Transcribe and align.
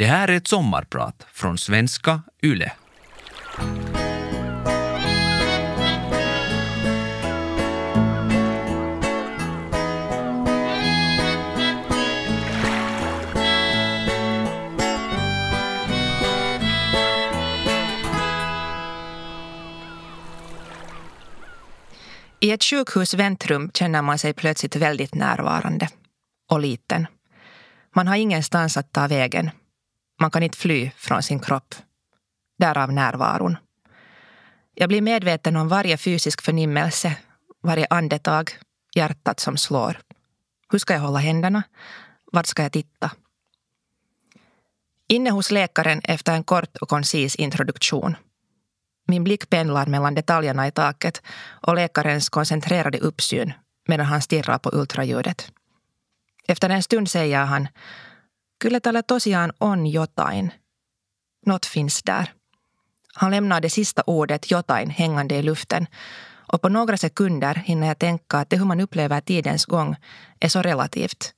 Det 0.00 0.06
här 0.06 0.28
är 0.28 0.36
ett 0.36 0.48
sommarprat 0.48 1.26
från 1.32 1.58
svenska 1.58 2.22
YLE. 2.42 2.72
I 22.40 22.50
ett 22.50 22.64
sjukhus 22.64 23.14
väntrum 23.14 23.70
känner 23.74 24.02
man 24.02 24.18
sig 24.18 24.32
plötsligt 24.32 24.76
väldigt 24.76 25.14
närvarande. 25.14 25.88
Och 26.50 26.60
liten. 26.60 27.06
Man 27.94 28.08
har 28.08 28.16
ingenstans 28.16 28.76
att 28.76 28.92
ta 28.92 29.08
vägen. 29.08 29.50
Man 30.20 30.30
kan 30.30 30.42
inte 30.42 30.58
fly 30.58 30.90
från 30.96 31.22
sin 31.22 31.40
kropp. 31.40 31.74
Därav 32.58 32.92
närvaron. 32.92 33.56
Jag 34.74 34.88
blir 34.88 35.02
medveten 35.02 35.56
om 35.56 35.68
varje 35.68 35.96
fysisk 35.96 36.42
förnimmelse, 36.42 37.16
varje 37.62 37.86
andetag, 37.90 38.50
hjärtat 38.94 39.40
som 39.40 39.56
slår. 39.56 40.00
Hur 40.72 40.78
ska 40.78 40.94
jag 40.94 41.00
hålla 41.00 41.18
händerna? 41.18 41.62
Vart 42.32 42.46
ska 42.46 42.62
jag 42.62 42.72
titta? 42.72 43.10
Inne 45.08 45.30
hos 45.30 45.50
läkaren 45.50 46.00
efter 46.04 46.32
en 46.32 46.44
kort 46.44 46.76
och 46.76 46.88
koncis 46.88 47.36
introduktion. 47.36 48.16
Min 49.06 49.24
blick 49.24 49.50
pendlar 49.50 49.86
mellan 49.86 50.14
detaljerna 50.14 50.66
i 50.66 50.70
taket 50.70 51.22
och 51.66 51.74
läkarens 51.74 52.28
koncentrerade 52.28 52.98
uppsyn 52.98 53.52
medan 53.88 54.06
han 54.06 54.22
stirrar 54.22 54.58
på 54.58 54.70
ultraljudet. 54.72 55.52
Efter 56.48 56.70
en 56.70 56.82
stund 56.82 57.10
säger 57.10 57.44
han 57.44 57.68
Kyllä 58.62 58.80
täällä 58.80 59.02
tosiaan 59.02 59.52
on 59.60 59.86
jotain. 59.86 60.52
Något 61.46 61.66
finns 61.66 62.02
där. 62.06 62.26
Han 63.14 63.30
lämnar 63.30 63.62
det 63.62 63.68
sista 63.68 64.02
ordet 64.06 64.50
jotain 64.50 64.90
hängande 64.90 65.38
i 65.38 65.42
luften 65.42 65.86
och 66.52 66.62
på 66.62 66.68
några 66.68 66.96
sekunder 66.96 67.54
hinner 67.54 67.86
jag 67.86 67.98
tänka 67.98 68.38
att 68.38 68.50
det 68.50 68.58
hur 68.58 68.64
man 68.64 68.80
upplever 68.80 69.20
tidens 69.20 69.66
gång 69.66 69.96
är 70.40 70.48
så 70.48 70.62
relativt. 70.62 71.34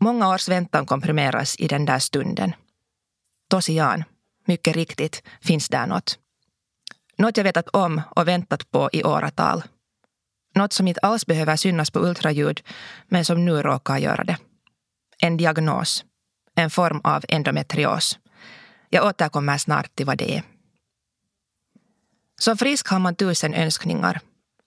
Många 0.00 0.28
års 0.28 0.48
väntan 0.48 0.86
komprimeras 0.86 1.56
i 1.58 1.68
den 1.68 1.84
där 1.84 1.98
stunden. 1.98 2.54
Tosiaan, 3.50 4.04
mycket 4.46 4.76
riktigt, 4.76 5.22
finns 5.40 5.68
där 5.68 5.86
något. 5.86 6.18
Något 7.18 7.36
jag 7.36 7.44
vetat 7.44 7.68
om 7.68 8.02
och 8.16 8.28
väntat 8.28 8.70
på 8.70 8.90
i 8.92 9.04
åratal. 9.04 9.62
Något 10.54 10.72
som 10.72 10.88
inte 10.88 11.00
alls 11.00 11.26
behöver 11.26 11.56
synas 11.56 11.90
på 11.90 12.00
ultraljud, 12.00 12.60
men 13.08 13.24
som 13.24 13.44
nu 13.44 13.62
råkar 13.62 13.98
göra 13.98 14.24
det. 14.24 14.36
En 15.18 15.36
diagnos. 15.36 16.04
En 16.54 16.70
form 16.70 17.00
av 17.04 17.24
endometrios. 17.28 18.18
Jag 18.88 19.06
återkommer 19.06 19.58
snart 19.58 19.96
till 19.96 20.06
vad 20.06 20.18
det 20.18 20.36
är. 20.36 20.42
Som 22.40 22.56
frisk 22.56 22.88
har 22.88 22.98
man 22.98 23.14
tusen 23.14 23.54
önskningar. 23.54 24.20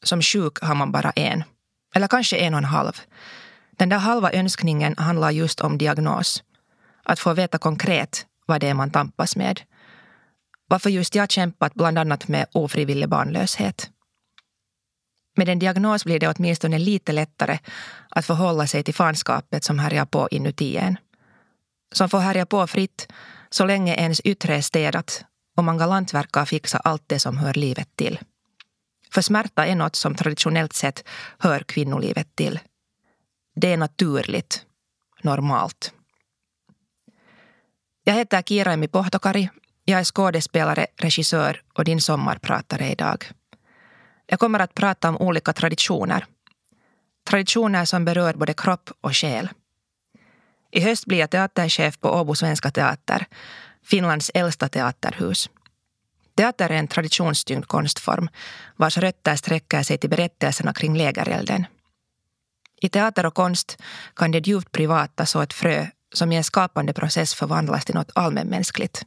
Som 0.04 0.22
sjuk 0.22 0.60
har 0.62 0.76
man 0.76 0.92
bara 0.92 1.12
en. 1.12 1.44
Eller 1.96 2.08
kanske 2.08 2.38
en 2.38 2.54
och 2.54 2.58
en 2.58 2.66
halv. 2.66 3.02
Den 3.72 3.90
där 3.90 3.98
halva 3.98 4.32
önskningen 4.34 4.96
handlar 4.98 5.32
just 5.32 5.62
om 5.62 5.78
diagnos. 5.78 6.44
Att 7.04 7.20
få 7.20 7.34
veta 7.34 7.58
konkret 7.58 8.26
vad 8.46 8.62
det 8.62 8.68
är 8.68 8.74
man 8.74 8.92
tampas 8.92 9.36
med. 9.36 9.62
Varför 10.68 10.90
just 10.90 11.16
jag 11.16 11.32
kämpat 11.32 11.74
bland 11.74 11.98
annat 11.98 12.28
med 12.28 12.46
ofrivillig 12.52 13.10
barnlöshet. 13.10 13.90
Med 15.38 15.50
en 15.50 15.60
diagnos 15.60 16.06
blir 16.06 16.20
det 16.20 16.28
åtminstone 16.28 16.80
lite 16.80 17.12
lättare 17.12 17.60
att 18.10 18.26
förhålla 18.26 18.68
sig 18.68 18.84
till 18.84 18.94
fanskapet 18.94 19.64
som 19.64 19.80
härjar 19.80 20.06
på 20.06 20.28
inuti 20.32 20.78
en. 20.78 20.98
Som 21.94 22.10
får 22.10 22.20
härja 22.20 22.46
på 22.46 22.68
fritt 22.68 23.08
så 23.50 23.66
länge 23.66 23.96
ens 23.96 24.20
yttre 24.20 24.56
är 24.56 24.62
städat 24.62 25.26
och 25.58 25.64
man 25.64 25.78
galant 25.78 26.14
verkar 26.14 26.46
fixa 26.46 26.78
allt 26.78 27.04
det 27.08 27.20
som 27.20 27.38
hör 27.38 27.54
livet 27.54 27.90
till. 27.96 28.20
För 29.14 29.22
smärta 29.22 29.66
är 29.66 29.76
något 29.76 29.96
som 29.96 30.16
traditionellt 30.16 30.74
sett 30.74 31.04
hör 31.40 31.60
kvinnolivet 31.60 32.36
till. 32.36 32.60
Det 33.56 33.74
är 33.74 33.78
naturligt, 33.78 34.66
normalt. 35.24 35.94
Jag 38.04 38.14
heter 38.14 38.42
Kirami 38.42 38.88
Pohtokari. 38.88 39.50
Jag 39.86 40.00
är 40.00 40.04
skådespelare, 40.04 40.88
regissör 40.98 41.62
och 41.74 41.86
din 41.86 42.02
sommarpratare 42.02 42.92
idag. 42.92 43.26
Jag 44.26 44.40
kommer 44.40 44.60
att 44.60 44.74
prata 44.74 45.10
om 45.10 45.18
olika 45.18 45.54
traditioner. 45.54 46.26
Traditioner 47.30 47.86
som 47.86 48.06
berör 48.06 48.34
både 48.34 48.54
kropp 48.54 48.90
och 49.02 49.16
själ. 49.16 49.50
I 50.76 50.82
höst 50.82 51.06
blir 51.06 51.20
jag 51.20 51.30
teaterchef 51.30 52.00
på 52.00 52.10
Åbo 52.10 52.36
Svenska 52.36 52.72
Teater, 52.72 53.26
Finlands 53.84 54.32
äldsta 54.34 54.70
teaterhus. 54.70 55.50
Teater 56.38 56.70
är 56.70 56.74
en 56.74 56.88
traditionstyngd 56.88 57.68
konstform 57.68 58.30
vars 58.76 58.98
rötter 58.98 59.36
sträcker 59.36 59.84
sig 59.84 59.98
till 59.98 60.10
berättelserna 60.10 60.74
kring 60.74 60.98
lägerelden. 60.98 61.66
I 62.82 62.90
teater 62.90 63.26
och 63.26 63.34
konst 63.34 63.78
kan 64.16 64.32
det 64.32 64.48
djupt 64.48 64.72
privata 64.72 65.26
så 65.26 65.42
ett 65.42 65.54
frö 65.54 65.88
som 66.14 66.32
i 66.32 66.36
en 66.36 66.44
skapande 66.44 66.94
process 66.94 67.34
förvandlas 67.34 67.86
till 67.86 67.96
något 67.96 68.12
allmänmänskligt. 68.16 69.06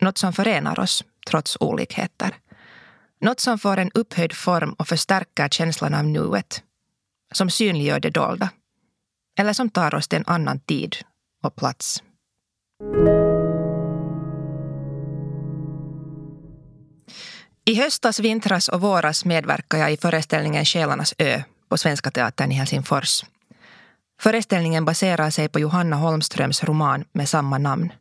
Något 0.00 0.18
som 0.18 0.32
förenar 0.32 0.80
oss, 0.80 1.04
trots 1.26 1.56
olikheter. 1.60 2.36
Något 3.20 3.40
som 3.40 3.58
får 3.58 3.76
en 3.76 3.90
upphöjd 3.94 4.32
form 4.32 4.72
och 4.72 4.88
förstärker 4.88 5.48
känslan 5.48 5.94
av 5.94 6.04
nuet. 6.04 6.62
Som 7.32 7.50
synliggör 7.50 8.00
det 8.00 8.10
dolda. 8.10 8.50
Eller 9.38 9.52
som 9.52 9.70
tar 9.70 9.94
oss 9.94 10.08
till 10.08 10.18
en 10.18 10.24
annan 10.26 10.60
tid 10.60 10.96
och 11.42 11.56
plats. 11.56 12.02
I 17.64 17.74
höstas, 17.74 18.20
vintras 18.20 18.68
och 18.68 18.80
våras 18.80 19.24
medverkade 19.24 19.82
jag 19.82 19.92
i 19.92 19.96
föreställningen 19.96 20.64
Själarnas 20.64 21.14
ö 21.18 21.42
på 21.68 21.78
Svenska 21.78 22.10
Teatern 22.10 22.52
i 22.52 22.54
Helsingfors. 22.54 23.24
Föreställningen 24.20 24.84
baserar 24.84 25.30
sig 25.30 25.48
på 25.48 25.60
Johanna 25.60 25.96
Holmströms 25.96 26.64
roman 26.64 27.04
med 27.12 27.28
samma 27.28 27.58
namn. 27.58 27.92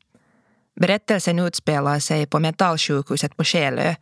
Berättelsen 0.79 1.39
utspelar 1.39 1.99
sig 1.99 2.25
på 2.25 2.39
mentalsjukhuset 2.39 3.37
på 3.37 3.43
Själö 3.43 3.95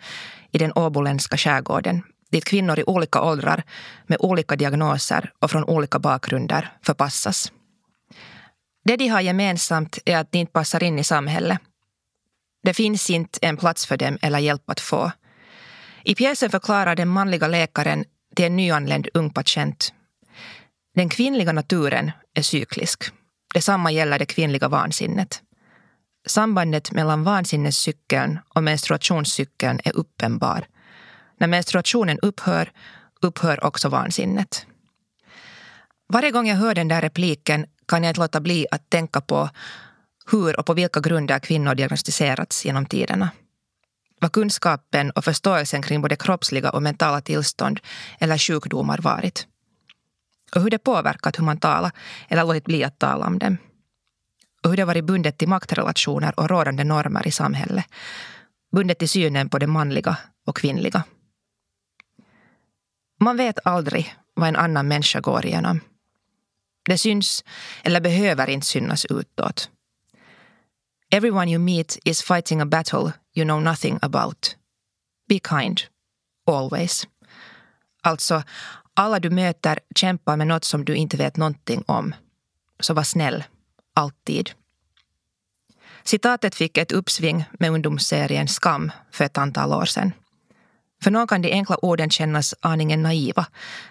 i 0.52 0.57
den 0.57 0.72
åboländska 0.75 1.38
skärgården 1.38 2.03
dit 2.35 2.46
kvinnor 2.46 2.79
i 2.79 2.84
olika 2.84 3.22
åldrar 3.22 3.63
med 4.07 4.18
olika 4.19 4.56
diagnoser 4.56 5.31
och 5.40 5.51
från 5.51 5.63
olika 5.63 6.00
bakgrunder 6.00 6.78
förpassas. 6.81 7.51
Det 8.85 8.97
de 8.97 9.07
har 9.07 9.22
gemensamt 9.22 10.00
är 10.06 10.18
att 10.18 10.31
de 10.31 10.38
inte 10.38 10.51
passar 10.51 10.84
in 10.84 11.00
i 11.00 11.03
samhället. 11.03 11.59
Det 12.63 12.73
finns 12.73 13.09
inte 13.09 13.40
en 13.41 13.57
plats 13.57 13.85
för 13.85 13.97
dem 13.97 14.18
eller 14.22 14.40
hjälp 14.40 14.69
att 14.69 14.79
få. 14.79 15.12
I 16.03 16.16
pjäsen 16.16 16.50
förklarar 16.50 16.96
den 16.96 17.07
manliga 17.07 17.47
läkaren 17.47 18.06
till 18.35 18.46
en 18.46 18.56
nyanländ 18.56 19.07
ung 19.13 19.29
patient. 19.29 19.94
Den 20.96 21.09
kvinnliga 21.09 21.52
naturen 21.52 22.12
är 22.34 22.41
cyklisk. 22.41 23.03
Detsamma 23.53 23.91
gäller 23.91 24.19
det 24.19 24.25
kvinnliga 24.25 24.67
vansinnet. 24.67 25.41
Sambandet 26.28 26.91
mellan 26.91 27.23
vansinnescykeln 27.23 28.40
och 28.56 28.63
menstruationscykeln 28.63 29.79
är 29.84 29.96
uppenbar. 29.96 30.67
När 31.38 31.47
menstruationen 31.47 32.19
upphör, 32.19 32.72
upphör 33.22 33.66
också 33.66 33.90
vansinnet. 33.90 34.66
Varje 36.07 36.31
gång 36.31 36.47
jag 36.47 36.56
hör 36.56 36.75
den 36.75 36.88
där 36.88 37.01
repliken 37.01 37.66
kan 37.88 38.03
jag 38.03 38.12
inte 38.12 38.22
låta 38.22 38.41
bli 38.41 38.68
att 38.72 38.90
tänka 38.90 39.22
på 39.22 39.50
hur 40.31 40.59
och 40.59 40.66
på 40.66 40.73
vilka 40.73 41.00
grunder 41.00 41.40
kvinnor 41.40 41.75
diagnostiserats 41.75 42.66
genom 42.66 42.85
tiderna. 42.85 43.29
Vad 44.19 44.31
kunskapen 44.31 45.12
och 45.12 45.23
förståelsen 45.23 45.81
kring 45.81 46.01
både 46.01 46.16
kroppsliga 46.16 46.69
och 46.69 46.84
mentala 46.84 47.22
tillstånd 47.22 47.79
eller 48.19 48.38
sjukdomar 48.38 48.97
varit. 48.97 49.47
Och 50.56 50.62
hur 50.62 50.69
det 50.69 50.78
påverkat 50.78 51.40
hur 51.40 51.44
man 51.44 51.57
talar 51.57 51.91
eller 52.28 52.44
låtit 52.44 52.66
bli 52.66 52.84
att 52.84 53.00
tala 53.00 53.25
om 53.25 53.40
dem 53.40 53.57
och 54.63 54.69
hur 54.69 54.78
det 54.78 54.85
varit 54.85 55.06
bundet 55.06 55.38
till 55.38 55.47
maktrelationer 55.47 56.40
och 56.40 56.50
rådande 56.50 56.84
normer 56.84 57.28
i 57.28 57.31
samhället. 57.31 57.85
Bundet 58.72 58.99
till 58.99 59.09
synen 59.09 59.49
på 59.49 59.59
det 59.59 59.67
manliga 59.67 60.17
och 60.46 60.58
kvinnliga. 60.58 61.03
Man 63.26 63.38
vet 63.38 63.60
aldrig 63.64 64.16
vad 64.34 64.50
en 64.50 64.56
annan 64.56 64.88
människa 64.88 65.20
går 65.20 65.46
igenom. 65.46 65.80
Det 66.86 66.98
syns, 66.98 67.44
eller 67.84 68.02
behöver 68.02 68.50
inte 68.50 68.68
synas 68.68 69.06
utåt. 69.06 69.70
Everyone 71.12 71.52
you 71.52 71.60
meet 71.60 71.98
is 72.04 72.24
fighting 72.24 72.62
a 72.62 72.66
battle 72.66 73.14
you 73.36 73.46
know 73.46 73.62
nothing 73.62 74.00
about. 74.02 74.56
Be 75.30 75.40
kind. 75.50 75.82
Always. 76.48 77.08
Alltså, 78.02 78.44
alla 78.94 79.20
du 79.20 79.30
möter 79.30 79.80
kämpar 79.96 80.38
med 80.38 80.48
något 80.48 80.64
som 80.64 80.86
du 80.86 80.96
inte 80.96 81.18
vet 81.18 81.38
någonting 81.38 81.84
om. 81.88 82.16
Så 82.80 82.94
var 82.94 83.04
snäll 83.04 83.44
alltid. 83.94 84.52
Citatet 86.04 86.56
fick 86.56 86.78
ett 86.78 86.92
uppsving 86.92 87.46
med 87.60 87.72
ungdomsserien 87.72 88.48
Skam 88.48 88.92
för 89.12 89.26
ett 89.26 89.38
antal 89.38 89.74
år 89.74 89.86
sedan. 89.86 90.14
För 91.05 91.11
någon 91.11 91.28
kan 91.28 91.41
de 91.41 91.52
enkla 91.52 91.78
orden 91.81 92.09
kännas 92.09 92.55
aningen 92.59 93.03
naiva. 93.03 93.46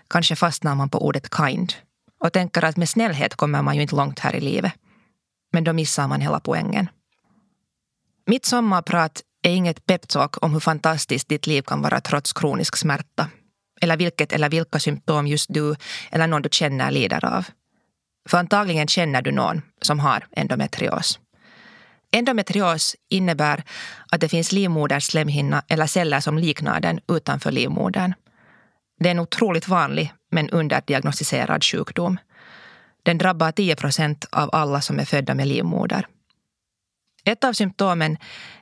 Kanske 0.09 0.37
fastnar 0.37 0.75
man 0.75 0.91
på 0.91 1.07
ordet 1.07 1.35
kind 1.37 1.73
och 2.21 2.33
tänker 2.33 2.65
att 2.65 2.77
med 2.77 2.89
snällhet 2.89 3.35
kommer 3.35 3.63
man 3.63 3.77
ju 3.77 3.83
inte 3.83 3.97
långt 3.97 4.19
här 4.19 4.35
i 4.35 4.41
livet. 4.41 4.73
Men 5.53 5.65
då 5.65 5.73
missar 5.73 6.09
man 6.09 6.21
hela 6.21 6.41
poängen. 6.41 6.89
Mitt 8.27 8.45
sommarprat 8.45 9.23
är 9.43 9.51
inget 9.51 9.87
peptalk 9.87 10.45
om 10.45 10.53
hur 10.53 10.61
fantastiskt 10.61 11.29
ditt 11.29 11.47
liv 11.47 11.63
kan 11.63 11.83
vara 11.83 12.01
trots 12.01 12.33
kronisk 12.33 12.77
smärta. 12.77 13.29
Eller 13.81 13.97
vilket 13.97 14.33
eller 14.33 14.51
vilka 14.51 14.79
symptom 14.79 15.27
just 15.27 15.55
du 15.55 15.77
eller 16.11 16.27
någon 16.27 16.43
du 16.43 16.49
känner 16.53 16.91
lider 16.91 17.25
av. 17.25 17.45
För 18.29 18.39
antagligen 18.39 18.87
känner 18.87 19.23
du 19.23 19.33
någon 19.33 19.63
som 19.83 20.01
har 20.01 20.27
endometrios. 20.31 21.19
Endometrios 22.15 22.97
innebär 23.09 23.65
att 24.11 24.21
det 24.21 24.29
finns 24.29 24.53
livmoderslemhinna 24.53 25.63
eller 25.69 25.87
celler 25.87 26.21
som 26.21 26.39
liknar 26.39 26.81
den 26.81 27.01
utanför 27.09 27.53
livmodern. 27.53 28.15
Det 29.01 29.09
är 29.09 29.11
en 29.11 29.19
otroligt 29.19 29.69
vanlig 29.69 30.13
men 30.31 30.51
underdiagnostiserad 30.51 31.65
sjukdom. 31.65 32.19
Den 33.03 33.19
drabbar 33.19 33.53
10 33.53 33.77
procent 33.77 34.27
av 34.31 34.51
alla 34.53 34.81
som 34.81 35.01
är 35.01 35.05
födda 35.05 35.35
med 35.35 35.47
livmoder. 35.47 36.07
Ett 37.25 37.45
av 37.45 37.53
symptomen 37.53 38.17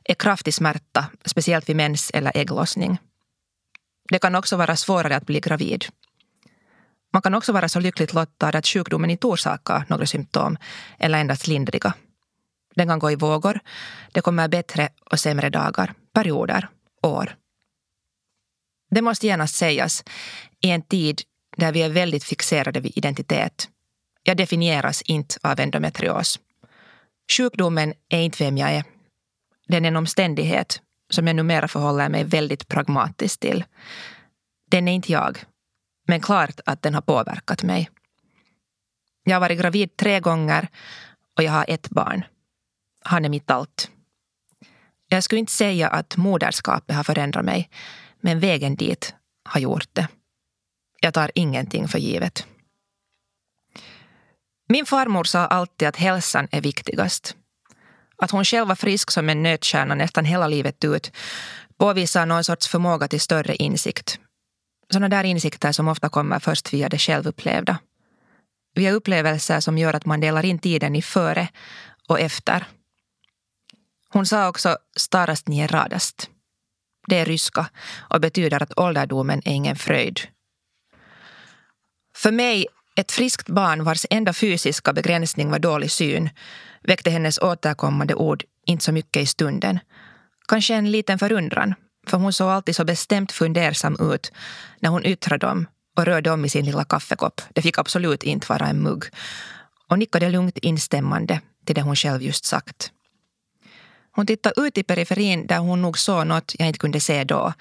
är 0.04 0.14
kraftig 0.14 0.54
smärta, 0.54 1.06
speciellt 1.25 1.69
vid 1.69 1.76
mens 1.76 2.10
eller 2.14 2.37
ägglossning. 2.37 2.99
Det 4.10 4.19
kan 4.19 4.34
också 4.34 4.56
vara 4.56 4.76
svårare 4.76 5.16
att 5.16 5.26
bli 5.26 5.40
gravid. 5.40 5.84
Man 7.12 7.22
kan 7.22 7.34
också 7.34 7.52
vara 7.52 7.69
så 7.69 7.81
lyckligt 7.81 8.14
lottad 8.14 8.49
att 8.49 8.66
sjukdomen 8.66 9.10
inte 9.10 9.26
orsakar 9.26 9.84
några 9.88 10.06
symptom 10.06 10.56
eller 10.99 11.19
endast 11.19 11.46
lindriga. 11.46 11.94
Den 12.75 12.89
kan 12.89 12.99
gå 12.99 13.11
i 13.11 13.17
vågor. 13.17 13.61
Det 14.13 14.21
kommer 14.21 14.49
bättre 14.49 14.89
och 15.11 15.21
sämre 15.21 15.51
dagar, 15.51 15.95
perioder, 16.13 16.69
år. 17.03 17.37
Det 18.91 19.03
måste 19.03 19.27
genast 19.27 19.55
sägas 19.55 20.05
i 20.61 20.71
en 20.71 20.83
tid 20.83 21.23
där 21.57 21.73
vi 21.73 21.83
är 21.83 21.89
väldigt 21.89 22.25
fixerade 22.25 22.81
vid 22.81 22.93
identitet. 22.99 23.69
Jag 24.23 24.37
definieras 24.37 25.03
inte 25.03 25.39
av 25.43 25.61
endometrios. 25.61 26.41
Sjukdomen 27.37 27.95
är 28.09 28.21
inte 28.21 28.45
vem 28.45 28.59
jag 28.59 28.71
är. 28.71 28.85
Den 29.69 29.85
är 29.85 29.89
en 29.89 29.97
omständighet 29.97 30.81
som 31.11 31.27
jag 31.27 31.37
numera 31.37 31.69
förhåller 31.69 32.09
mig 32.09 32.25
väldigt 32.25 32.69
pragmatiskt 32.69 33.41
till. 33.41 33.65
Den 34.71 34.89
är 34.89 34.93
inte 34.93 35.13
jag, 35.13 35.45
men 36.09 36.21
klart 36.21 36.61
att 36.67 36.83
den 36.83 36.95
har 36.95 37.03
påverkat 37.03 37.63
mig. 37.63 37.91
Jag 39.25 39.35
har 39.35 39.41
varit 39.41 39.59
gravid 39.59 39.97
tre 39.97 40.21
gånger 40.21 40.69
och 41.37 41.43
jag 41.43 41.53
har 41.53 41.65
ett 41.69 41.89
barn. 41.89 42.25
Han 43.04 43.25
är 43.25 43.28
mitt 43.28 43.50
allt. 43.50 43.90
Jag 45.08 45.25
skulle 45.25 45.38
inte 45.38 45.52
säga 45.52 45.88
att 45.88 46.16
moderskapet 46.16 46.96
har 46.96 47.04
förändrat 47.04 47.44
mig, 47.44 47.70
men 48.20 48.40
vägen 48.40 48.76
dit 48.76 49.14
har 49.44 49.60
gjort 49.60 49.88
det. 49.93 50.08
Jag 51.00 51.14
tar 51.14 51.31
ingenting 51.34 51.88
för 51.88 51.99
givet. 51.99 52.46
Min 54.69 54.87
farmor 54.87 55.25
sa 55.25 55.46
alltid 55.46 55.88
att 55.88 55.96
hälsan 55.96 56.49
är 56.50 56.60
viktigast. 56.60 57.37
Att 58.16 58.31
hon 58.31 58.44
själv 58.44 58.69
var 58.69 58.75
frisk 58.75 59.10
som 59.10 59.28
en 59.28 59.43
nötkärna 59.43 59.94
nästan 59.94 60.25
hela 60.25 60.49
livet 60.49 60.84
ut 60.84 61.12
påvisar 61.78 62.26
någon 62.26 62.44
sorts 62.44 62.69
förmåga 62.69 63.08
till 63.08 63.20
större 63.20 63.56
insikt. 63.56 64.19
Sådana 64.93 65.08
där 65.08 65.25
insikter 65.25 65.72
som 65.72 65.88
ofta 65.88 66.08
kommer 66.08 66.38
först 66.38 66.72
via 66.72 66.88
det 66.88 66.99
självupplevda. 66.99 67.78
Via 68.75 68.93
upplevelser 68.93 69.60
som 69.60 69.78
gör 69.78 69.94
att 69.94 70.06
man 70.06 70.20
delar 70.20 70.44
in 70.44 70.58
tiden 70.58 70.96
i 70.96 71.02
före 71.02 71.49
och 72.08 72.20
efter. 72.20 72.66
Hon 74.12 74.26
sa 74.26 74.49
också 74.49 74.76
starast 74.97 75.49
ni 75.49 75.61
är 75.61 75.69
radast. 75.69 76.31
Det 77.09 77.19
är 77.19 77.25
ryska 77.25 77.67
och 78.11 78.20
betyder 78.20 78.62
att 78.62 78.79
ålderdomen 78.79 79.43
är 79.44 79.53
ingen 79.53 79.76
fröjd. 79.76 80.20
För 82.17 82.32
mig 82.32 82.67
ett 82.97 83.12
friskt 83.12 83.49
barn 83.49 83.85
vars 83.85 84.06
enda 84.11 84.32
fysiska 84.32 84.93
begränsning 84.93 85.50
var 85.50 85.59
dålig 85.59 85.91
syn 85.91 86.31
väckte 86.82 87.11
hennes 87.11 87.38
återkommande 87.38 88.14
ord 88.14 88.44
inte 88.67 88.85
så 88.85 88.93
mycket 88.93 89.23
i 89.23 89.26
stunden. 89.26 89.79
Kanske 90.49 90.75
en 90.75 90.91
liten 90.91 91.19
förundran, 91.19 91.75
för 92.06 92.17
hon 92.17 92.32
såg 92.32 92.49
alltid 92.49 92.76
så 92.76 92.85
bestämt 92.85 93.32
fundersam 93.32 93.97
ut 94.12 94.32
när 94.81 94.91
hon 94.91 95.06
yttrade 95.06 95.47
dem 95.47 95.67
och 95.97 96.05
rörde 96.05 96.31
om 96.31 96.44
i 96.44 96.49
sin 96.49 96.64
lilla 96.64 96.85
kaffekopp. 96.85 97.41
Det 97.53 97.62
fick 97.62 97.79
absolut 97.79 98.23
inte 98.23 98.47
vara 98.49 98.67
en 98.67 98.82
mugg. 98.82 99.05
Och 99.88 99.99
nickade 99.99 100.31
lugnt 100.31 100.59
instämmande 100.59 101.41
till 101.67 101.75
det 101.75 101.82
hon 101.82 101.97
själv 101.97 102.23
just 102.23 102.44
sagt. 102.44 102.93
Hon 104.12 104.26
tittade 104.26 104.61
ut 104.61 104.79
i 104.79 104.82
periferin 104.82 105.47
där 105.47 105.59
hon 105.59 105.82
nog 105.82 105.99
såg 105.99 106.26
något 106.26 106.55
jag 106.59 106.69
inte 106.69 106.79
kunde 106.79 107.00
se 107.00 107.25
då, 107.25 107.53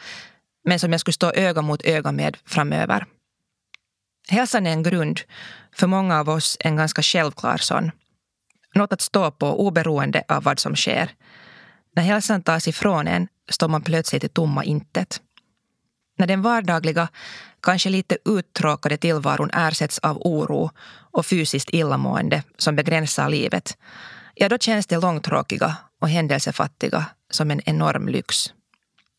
men 0.65 0.79
som 0.79 0.91
jag 0.91 1.01
skulle 1.01 1.13
stå 1.13 1.31
öga 1.31 1.61
mot 1.61 1.81
öga 1.81 2.11
med 2.11 2.37
framöver. 2.45 3.05
Hälsan 4.27 4.67
är 4.67 4.71
en 4.71 4.83
grund, 4.83 5.21
för 5.75 5.87
många 5.87 6.19
av 6.19 6.29
oss 6.29 6.57
en 6.59 6.75
ganska 6.75 7.01
självklar 7.01 7.57
sån. 7.57 7.91
Något 8.75 8.93
att 8.93 9.01
stå 9.01 9.31
på 9.31 9.67
oberoende 9.67 10.23
av 10.27 10.43
vad 10.43 10.59
som 10.59 10.75
sker. 10.75 11.11
När 11.95 12.03
hälsan 12.03 12.41
tas 12.41 12.67
ifrån 12.67 13.07
en 13.07 13.27
står 13.49 13.67
man 13.67 13.81
plötsligt 13.81 14.23
i 14.23 14.29
tomma 14.29 14.63
intet. 14.63 15.21
När 16.17 16.27
den 16.27 16.41
vardagliga, 16.41 17.07
kanske 17.61 17.89
lite 17.89 18.17
uttråkade 18.25 18.97
tillvaron 18.97 19.49
ersätts 19.49 19.99
av 19.99 20.17
oro 20.17 20.71
och 21.11 21.25
fysiskt 21.25 21.69
illamående 21.73 22.43
som 22.57 22.75
begränsar 22.75 23.29
livet, 23.29 23.77
ja 24.35 24.49
då 24.49 24.57
känns 24.57 24.87
det 24.87 24.97
långtråkiga 24.97 25.77
och 26.01 26.09
händelsefattiga 26.09 27.05
som 27.29 27.51
en 27.51 27.61
enorm 27.65 28.07
lyx. 28.07 28.53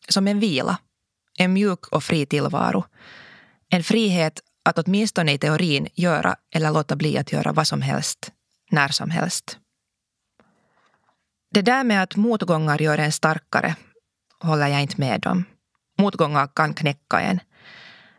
Som 0.07 0.27
en 0.27 0.39
vila, 0.39 0.77
en 1.37 1.53
mjuk 1.53 1.87
och 1.87 2.03
fri 2.03 2.25
tillvaro. 2.25 2.85
En 3.69 3.83
frihet 3.83 4.39
att 4.63 4.79
åtminstone 4.79 5.33
i 5.33 5.37
teorin 5.37 5.87
göra 5.93 6.35
eller 6.55 6.71
låta 6.71 6.95
bli 6.95 7.17
att 7.17 7.31
göra 7.31 7.51
vad 7.51 7.67
som 7.67 7.81
helst, 7.81 8.31
när 8.71 8.87
som 8.87 9.09
helst. 9.09 9.57
Det 11.51 11.61
där 11.61 11.83
med 11.83 12.03
att 12.03 12.15
motgångar 12.15 12.81
gör 12.81 12.97
en 12.97 13.11
starkare 13.11 13.75
håller 14.39 14.67
jag 14.67 14.81
inte 14.81 14.99
med 14.99 15.27
om. 15.27 15.45
Motgångar 15.97 16.47
kan 16.47 16.73
knäcka 16.73 17.19
en. 17.19 17.39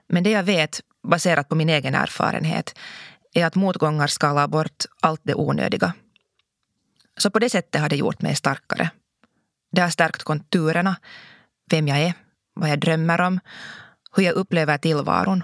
Men 0.09 0.23
det 0.25 0.31
jag 0.31 0.43
vet, 0.43 0.81
baserat 1.09 1.49
på 1.49 1.55
min 1.55 1.69
egen 1.69 1.95
erfarenhet, 1.95 2.79
är 3.35 3.47
att 3.47 3.55
motgångar 3.55 4.07
skalar 4.07 4.49
bort 4.49 4.85
allt 5.01 5.21
det 5.25 5.35
onödiga. 5.35 5.93
Så 7.17 7.31
på 7.31 7.39
det 7.39 7.51
sättet 7.51 7.81
har 7.81 7.89
det 7.89 7.97
gjort 7.97 8.23
mig 8.23 8.37
starkare. 8.37 8.91
Det 9.73 9.81
har 9.81 9.91
stärkt 9.91 10.23
konturerna, 10.23 10.97
vem 11.71 11.89
jag 11.89 11.99
är, 11.99 12.15
vad 12.55 12.71
jag 12.71 12.81
drömmer 12.81 13.21
om, 13.21 13.41
hur 14.17 14.23
jag 14.23 14.35
upplever 14.35 14.79
tillvaron 14.79 15.43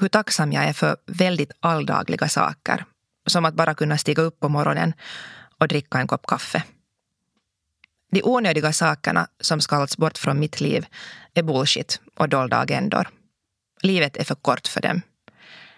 hur 0.00 0.08
tacksam 0.08 0.52
jag 0.52 0.64
är 0.64 0.72
för 0.72 0.96
väldigt 1.06 1.52
alldagliga 1.60 2.28
saker. 2.28 2.84
Som 3.26 3.44
att 3.44 3.54
bara 3.54 3.74
kunna 3.74 3.98
stiga 3.98 4.22
upp 4.22 4.40
på 4.40 4.48
morgonen 4.48 4.92
och 5.58 5.68
dricka 5.68 5.98
en 5.98 6.06
kopp 6.06 6.26
kaffe. 6.26 6.62
De 8.12 8.22
onödiga 8.22 8.72
sakerna 8.72 9.28
som 9.40 9.60
skalats 9.60 9.96
bort 9.96 10.18
från 10.18 10.40
mitt 10.40 10.60
liv 10.60 10.86
är 11.34 11.42
bullshit 11.42 12.00
och 12.16 12.28
dolda 12.28 12.58
agendor. 12.58 13.08
Livet 13.82 14.16
är 14.16 14.24
för 14.24 14.34
kort 14.34 14.68
för 14.68 14.80
dem. 14.80 15.02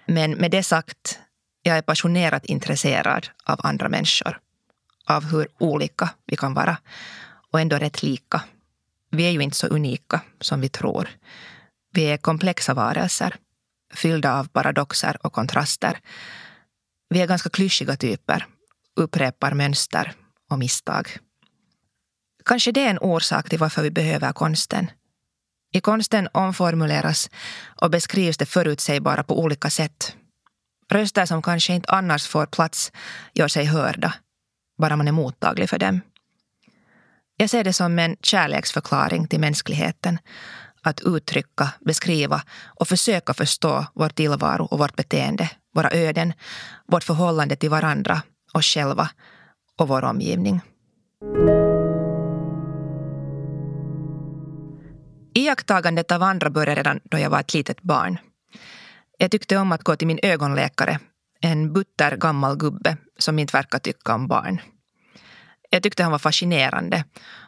Men 0.07 0.31
med 0.31 0.51
det 0.51 0.63
sagt, 0.63 1.19
jag 1.63 1.77
är 1.77 1.83
passionerat 1.83 2.45
intresserad 2.45 3.29
av 3.45 3.61
andra 3.63 3.89
människor. 3.89 4.39
Av 5.05 5.25
hur 5.25 5.49
olika 5.59 6.11
vi 6.27 6.37
kan 6.37 6.55
vara 6.55 6.77
och 7.51 7.61
ändå 7.61 7.77
rätt 7.77 8.03
lika. 8.03 8.43
Vi 9.11 9.25
är 9.25 9.31
ju 9.31 9.41
inte 9.41 9.57
så 9.57 9.67
unika 9.67 10.21
som 10.41 10.61
vi 10.61 10.69
tror. 10.69 11.09
Vi 11.93 12.05
är 12.05 12.17
komplexa 12.17 12.75
varelser 12.75 13.37
fyllda 13.95 14.39
av 14.39 14.49
paradoxer 14.49 15.17
och 15.23 15.33
kontraster. 15.33 16.01
Vi 17.09 17.21
är 17.21 17.27
ganska 17.27 17.51
klyschiga 17.51 17.97
typer, 17.97 18.47
upprepar 18.97 19.55
mönster 19.55 20.13
och 20.51 20.59
misstag. 20.59 21.19
Kanske 22.45 22.73
det 22.73 22.81
är 22.81 22.91
en 22.91 22.99
orsak 22.99 23.49
till 23.49 23.59
varför 23.59 23.83
vi 23.83 23.91
behöver 23.91 24.33
konsten. 24.33 24.91
I 25.73 25.81
konsten 25.81 26.29
omformuleras 26.33 27.31
och 27.81 27.91
beskrivs 27.91 28.37
det 28.37 28.47
förutsägbara 28.47 29.23
på 29.23 29.41
olika 29.41 29.71
sätt. 29.71 30.17
Röster 30.91 31.27
som 31.27 31.43
kanske 31.43 31.75
inte 31.75 31.91
annars 31.91 32.27
får 32.27 32.47
plats 32.47 32.93
gör 33.35 33.49
sig 33.49 33.65
hörda, 33.65 34.15
bara 34.79 34.97
man 34.97 35.09
är 35.09 35.13
mottaglig 35.13 35.71
för 35.71 35.79
dem. 35.79 36.01
Jag 37.37 37.51
ser 37.51 37.65
det 37.65 37.73
som 37.73 37.99
en 37.99 38.17
kärleksförklaring 38.23 39.29
till 39.29 39.41
mänskligheten 39.41 40.19
att 40.83 41.01
uttrycka, 41.01 41.69
beskriva 41.81 42.43
och 42.81 42.89
försöka 42.89 43.35
förstå 43.35 43.87
vår 43.95 44.09
tillvaro 44.09 44.65
och 44.65 44.79
vårt 44.79 44.97
beteende, 44.97 45.51
våra 45.75 45.91
öden, 45.91 46.33
vårt 46.87 47.05
förhållande 47.05 47.57
till 47.57 47.71
varandra, 47.71 48.23
oss 48.55 48.67
själva 48.67 49.11
och 49.79 49.89
vår 49.89 50.05
omgivning. 50.05 50.61
Iakttagandet 55.35 56.13
av 56.13 56.23
andra 56.23 56.51
började 56.51 56.79
redan 56.81 57.01
då 57.05 57.19
jag 57.19 57.31
var 57.31 57.41
ett 57.41 57.55
litet 57.55 57.83
barn. 57.83 58.19
Jag 59.19 59.31
tyckte 59.31 59.57
om 59.57 59.73
att 59.73 59.83
gå 59.83 59.97
till 59.97 60.07
min 60.07 60.19
ögonläkare, 60.23 60.99
en 61.41 61.73
butter 61.73 62.17
gammal 62.17 62.57
gubbe 62.57 62.97
som 63.23 63.39
inte 63.39 63.57
verkar 63.57 63.79
tycka 63.79 64.15
om 64.15 64.29
barn. 64.29 64.61
Jag 65.71 65.83
tyckte 65.83 66.03
han 66.03 66.13
var 66.13 66.19
fascinerande 66.19 67.05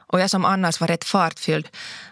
och 0.06 0.20
jag 0.20 0.30
som 0.30 0.44
annars 0.44 0.80
var 0.80 0.88
rätt 0.88 1.04
fartfylld 1.04 1.68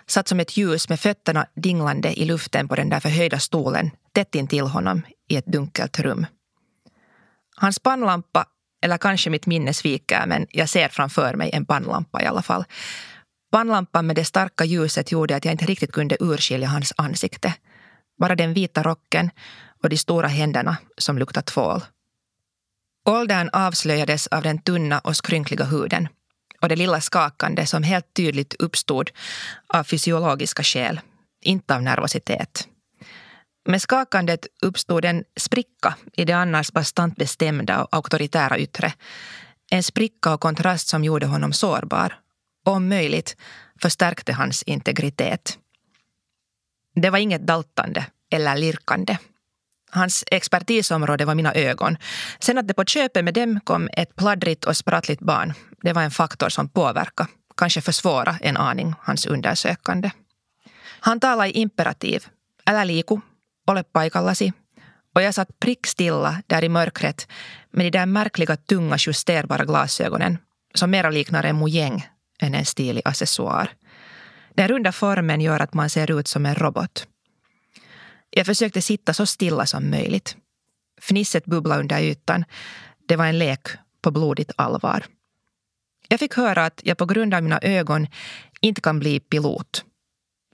satt 0.07 0.29
som 0.29 0.41
ett 0.41 0.57
ljus 0.57 0.89
med 0.89 1.01
fötterna 1.01 1.47
dinglande 1.55 2.21
i 2.21 2.25
luften 2.25 2.69
på 2.69 2.77
den 2.77 2.89
där 2.89 3.01
förhöjda 3.01 3.39
stolen 3.39 3.91
tätt 4.13 4.35
intill 4.35 4.67
honom 4.67 5.03
i 5.29 5.37
ett 5.37 5.47
dunkelt 5.47 5.99
rum. 5.99 6.27
Hans 7.57 7.79
pannlampa, 7.79 8.47
Eller 8.85 8.99
kanske 8.99 9.31
mitt 9.31 9.47
minne 9.47 9.75
sviker, 9.75 10.27
men 10.27 10.47
jag 10.51 10.69
ser 10.69 10.89
framför 10.89 11.35
mig 11.35 11.51
en 11.53 11.67
pannlampa 11.67 12.23
i 12.23 12.27
alla 12.27 12.43
fall. 12.43 12.65
Pannlampan 13.53 14.07
med 14.07 14.17
det 14.17 14.25
starka 14.25 14.65
ljuset 14.65 15.13
gjorde 15.13 15.37
att 15.37 15.45
jag 15.45 15.53
inte 15.53 15.67
riktigt 15.67 15.93
kunde 15.93 16.17
urskilja 16.21 16.69
hans 16.69 16.93
ansikte. 16.97 17.55
Bara 18.19 18.35
den 18.37 18.55
vita 18.55 18.83
rocken 18.83 19.31
och 19.83 19.89
de 19.89 19.97
stora 19.97 20.29
händerna 20.29 20.77
som 20.99 21.19
luktade 21.19 21.45
tvål. 21.45 21.81
Åldern 23.05 23.51
avslöjades 23.53 24.27
av 24.27 24.43
den 24.43 24.59
tunna 24.59 24.99
och 24.99 25.17
skrynkliga 25.17 25.65
huden 25.65 26.09
och 26.61 26.69
det 26.69 26.77
lilla 26.77 27.01
skakande 27.01 27.67
som 27.67 27.83
helt 27.83 28.15
tydligt 28.15 28.55
uppstod 28.59 29.11
av 29.67 29.85
fysiologiska 29.85 30.63
skäl, 30.63 31.01
inte 31.41 31.75
av 31.75 31.83
nervositet. 31.83 32.69
Med 33.65 33.83
skakandet 33.83 34.47
uppstod 34.63 35.05
en 35.05 35.25
spricka 35.37 35.95
i 36.13 36.25
det 36.25 36.33
annars 36.33 36.73
bastant 36.73 37.17
bestämda 37.17 37.85
och 37.85 37.89
auktoritära 37.97 38.59
yttre. 38.59 38.93
En 39.71 39.83
spricka 39.83 40.35
och 40.35 40.41
kontrast 40.41 40.89
som 40.89 41.05
gjorde 41.05 41.27
honom 41.27 41.53
sårbar. 41.53 42.19
Och 42.65 42.73
om 42.73 42.89
möjligt 42.89 43.37
förstärkte 43.83 44.33
hans 44.33 44.63
integritet. 44.63 45.59
Det 46.95 47.11
var 47.11 47.19
inget 47.19 47.47
daltande 47.47 48.07
eller 48.31 48.57
lirkande. 48.57 49.17
Hans 49.95 50.25
expertisområde 50.27 51.25
var 51.25 51.35
mina 51.35 51.55
ögon. 51.55 51.97
Sen 52.41 52.59
att 52.59 52.69
det 52.69 52.75
på 52.75 52.85
köpet 52.85 53.25
med 53.25 53.35
dem 53.35 53.61
kom 53.65 53.89
ett 53.93 54.17
pladdrigt 54.17 54.65
och 54.65 54.77
sprattligt 54.77 55.21
barn, 55.21 55.55
det 55.83 55.93
var 55.93 56.03
en 56.03 56.11
faktor 56.11 56.49
som 56.49 56.69
påverkade, 56.69 57.29
kanske 57.57 57.81
försvåra 57.81 58.37
en 58.41 58.57
aning, 58.57 58.95
hans 59.01 59.27
undersökande. 59.27 60.11
Han 61.01 61.21
talade 61.21 61.49
i 61.49 61.61
imperativ, 61.61 62.27
eller 62.67 62.85
liku, 62.85 63.21
ole 63.67 63.83
paikallasi. 63.83 64.53
Och 65.15 65.23
jag 65.23 65.35
satt 65.35 65.61
prickstilla 65.61 66.43
där 66.47 66.65
i 66.65 66.69
mörkret 66.69 67.29
med 67.71 67.87
de 67.87 67.91
där 67.91 68.07
märkliga 68.07 68.57
tunga 68.57 68.97
justerbara 68.99 69.65
glasögonen 69.65 70.39
som 70.75 70.91
mera 70.91 71.11
liknar 71.11 71.45
en 71.45 71.57
mojäng 71.57 72.09
än 72.41 72.55
en 72.55 72.65
stilig 72.65 73.03
accessoar. 73.05 73.71
Den 74.55 74.69
runda 74.69 74.93
formen 74.93 75.41
gör 75.41 75.61
att 75.61 75.75
man 75.75 75.91
ser 75.91 76.19
ut 76.19 76.29
som 76.29 76.47
en 76.47 76.55
robot. 76.55 77.07
Jag 78.35 78.47
försökte 78.47 78.83
sitta 78.83 79.15
så 79.15 79.27
stilla 79.27 79.67
som 79.67 79.91
möjligt. 79.91 80.37
Fnisset 81.01 81.45
bubblade 81.45 81.81
under 81.81 82.01
ytan. 82.01 82.45
Det 83.07 83.17
var 83.17 83.27
en 83.27 83.39
lek 83.39 83.69
på 84.03 84.11
blodigt 84.11 84.51
allvar. 84.57 85.05
Jag 86.09 86.21
fick 86.21 86.35
höra 86.35 86.65
att 86.65 86.81
jag 86.85 86.99
på 86.99 87.07
grund 87.07 87.35
av 87.35 87.43
mina 87.43 87.59
ögon 87.63 88.07
inte 88.61 88.81
kan 88.81 88.99
bli 88.99 89.21
pilot. 89.21 89.85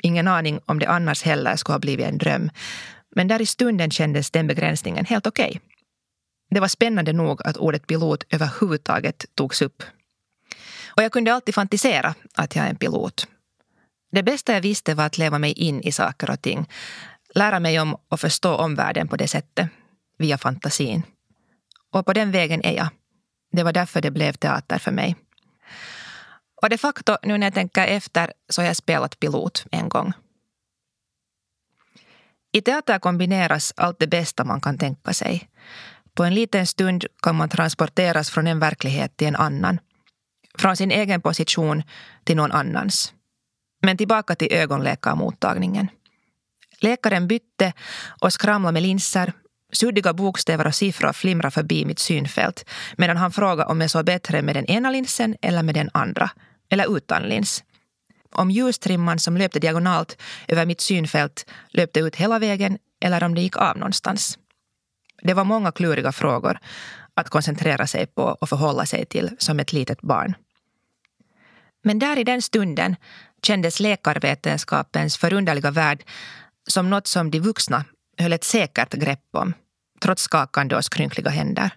Ingen 0.02 0.28
aning 0.28 0.60
om 0.66 0.78
det 0.78 0.86
annars 0.86 1.22
heller 1.22 1.56
skulle 1.56 1.74
ha 1.74 1.80
blivit 1.80 2.06
en 2.06 2.18
dröm. 2.18 2.50
Men 3.16 3.28
där 3.28 3.42
i 3.42 3.46
stunden 3.46 3.90
kändes 3.90 4.30
den 4.30 4.46
begränsningen 4.46 5.04
helt 5.04 5.26
okej. 5.26 5.48
Okay. 5.48 5.60
Det 6.50 6.60
var 6.60 6.68
spännande 6.68 7.12
nog 7.12 7.46
att 7.46 7.56
ordet 7.56 7.86
pilot 7.86 8.24
överhuvudtaget 8.30 9.26
togs 9.34 9.62
upp. 9.62 9.82
Och 10.86 11.02
jag 11.02 11.12
kunde 11.12 11.34
alltid 11.34 11.54
fantisera 11.54 12.14
att 12.34 12.56
jag 12.56 12.64
är 12.64 12.70
en 12.70 12.76
pilot. 12.76 13.26
Det 14.12 14.22
bästa 14.22 14.52
jag 14.52 14.60
visste 14.60 14.94
var 14.94 15.06
att 15.06 15.18
leva 15.18 15.38
mig 15.38 15.52
in 15.52 15.82
i 15.82 15.92
saker 15.92 16.30
och 16.30 16.42
ting. 16.42 16.66
Lära 17.38 17.60
mig 17.60 17.80
om 17.80 17.96
och 18.08 18.20
förstå 18.20 18.54
omvärlden 18.54 19.08
på 19.08 19.16
det 19.16 19.28
sättet, 19.28 19.68
via 20.18 20.38
fantasin. 20.38 21.02
Och 21.92 22.06
på 22.06 22.12
den 22.12 22.30
vägen 22.30 22.64
är 22.64 22.72
jag. 22.76 22.88
Det 23.52 23.62
var 23.62 23.72
därför 23.72 24.00
det 24.00 24.10
blev 24.10 24.32
teater 24.32 24.78
för 24.78 24.90
mig. 24.90 25.16
Och 26.62 26.68
de 26.68 26.78
facto, 26.78 27.16
nu 27.22 27.38
när 27.38 27.46
jag 27.46 27.54
tänker 27.54 27.86
efter, 27.86 28.32
så 28.48 28.62
har 28.62 28.66
jag 28.66 28.76
spelat 28.76 29.20
pilot 29.20 29.66
en 29.70 29.88
gång. 29.88 30.12
I 32.52 32.60
teater 32.60 32.98
kombineras 32.98 33.74
allt 33.76 33.98
det 33.98 34.06
bästa 34.06 34.44
man 34.44 34.60
kan 34.60 34.78
tänka 34.78 35.12
sig. 35.12 35.48
På 36.14 36.24
en 36.24 36.34
liten 36.34 36.66
stund 36.66 37.06
kan 37.22 37.36
man 37.36 37.48
transporteras 37.48 38.30
från 38.30 38.46
en 38.46 38.58
verklighet 38.58 39.16
till 39.16 39.28
en 39.28 39.36
annan. 39.36 39.80
Från 40.58 40.76
sin 40.76 40.90
egen 40.90 41.20
position 41.20 41.82
till 42.24 42.36
någon 42.36 42.52
annans. 42.52 43.14
Men 43.82 43.96
tillbaka 43.96 44.34
till 44.34 44.52
ögonläkarmottagningen. 44.52 45.88
Läkaren 46.80 47.28
bytte 47.28 47.72
och 48.20 48.32
skramlade 48.32 48.72
med 48.72 48.82
linser. 48.82 49.32
Suddiga 49.72 50.12
bokstäver 50.12 50.66
och 50.66 50.74
siffror 50.74 51.12
flimrade 51.12 51.50
förbi 51.50 51.84
mitt 51.84 51.98
synfält 51.98 52.64
medan 52.96 53.16
han 53.16 53.32
frågade 53.32 53.64
om 53.64 53.80
jag 53.80 53.90
såg 53.90 54.04
bättre 54.04 54.42
med 54.42 54.56
den 54.56 54.64
ena 54.66 54.90
linsen 54.90 55.36
eller 55.42 55.62
med 55.62 55.74
den 55.74 55.90
andra, 55.94 56.30
eller 56.70 56.96
utan 56.96 57.22
lins. 57.22 57.64
Om 58.34 58.50
ljustrimman 58.50 59.18
som 59.18 59.36
löpte 59.36 59.60
diagonalt 59.60 60.22
över 60.48 60.66
mitt 60.66 60.80
synfält 60.80 61.50
löpte 61.70 62.00
ut 62.00 62.16
hela 62.16 62.38
vägen 62.38 62.78
eller 63.00 63.24
om 63.24 63.34
det 63.34 63.40
gick 63.40 63.56
av 63.56 63.76
någonstans. 63.76 64.38
Det 65.22 65.34
var 65.34 65.44
många 65.44 65.72
kluriga 65.72 66.12
frågor 66.12 66.58
att 67.14 67.28
koncentrera 67.28 67.86
sig 67.86 68.06
på 68.06 68.22
och 68.22 68.48
förhålla 68.48 68.86
sig 68.86 69.06
till 69.06 69.30
som 69.38 69.60
ett 69.60 69.72
litet 69.72 70.00
barn. 70.00 70.34
Men 71.84 71.98
där 71.98 72.18
i 72.18 72.24
den 72.24 72.42
stunden 72.42 72.96
kändes 73.42 73.80
läkarvetenskapens 73.80 75.16
förunderliga 75.16 75.70
värld 75.70 76.04
som 76.70 76.90
något 76.90 77.06
som 77.06 77.30
de 77.30 77.40
vuxna 77.40 77.84
höll 78.18 78.32
ett 78.32 78.44
säkert 78.44 78.94
grepp 78.94 79.28
om, 79.32 79.54
trots 80.00 80.22
skakande 80.22 80.76
och 80.76 80.84
skrynkliga 80.84 81.30
händer. 81.30 81.70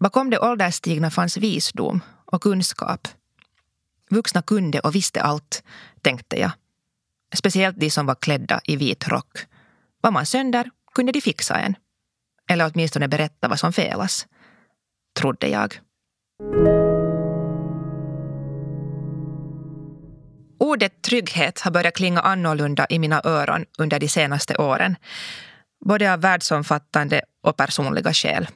Bakom 0.00 0.30
det 0.30 0.38
ålderstigna 0.38 1.10
fanns 1.10 1.36
visdom 1.36 2.00
och 2.24 2.42
kunskap. 2.42 3.08
Vuxna 4.10 4.42
kunde 4.42 4.80
och 4.80 4.94
visste 4.94 5.22
allt, 5.22 5.62
tänkte 6.02 6.40
jag. 6.40 6.50
Speciellt 7.34 7.80
de 7.80 7.90
som 7.90 8.06
var 8.06 8.14
klädda 8.14 8.60
i 8.64 8.76
vit 8.76 9.08
rock. 9.08 9.38
Var 10.00 10.10
man 10.10 10.26
sönder 10.26 10.70
kunde 10.94 11.12
de 11.12 11.20
fixa 11.20 11.54
en. 11.54 11.74
Eller 12.48 12.70
åtminstone 12.74 13.08
berätta 13.08 13.48
vad 13.48 13.60
som 13.60 13.72
felas. 13.72 14.26
Trodde 15.18 15.48
jag. 15.48 15.80
Ordet 20.58 21.02
trygghet 21.02 21.60
har 21.60 21.70
börjat 21.70 21.94
klinga 21.94 22.20
annorlunda 22.20 22.86
i 22.90 22.98
mina 22.98 23.20
öron 23.24 23.64
under 23.78 24.00
de 24.00 24.08
senaste 24.08 24.56
åren. 24.56 24.96
Både 25.84 26.12
av 26.12 26.20
världsomfattande 26.20 27.22
och 27.42 27.56
personliga 27.56 28.12
skäl. 28.12 28.48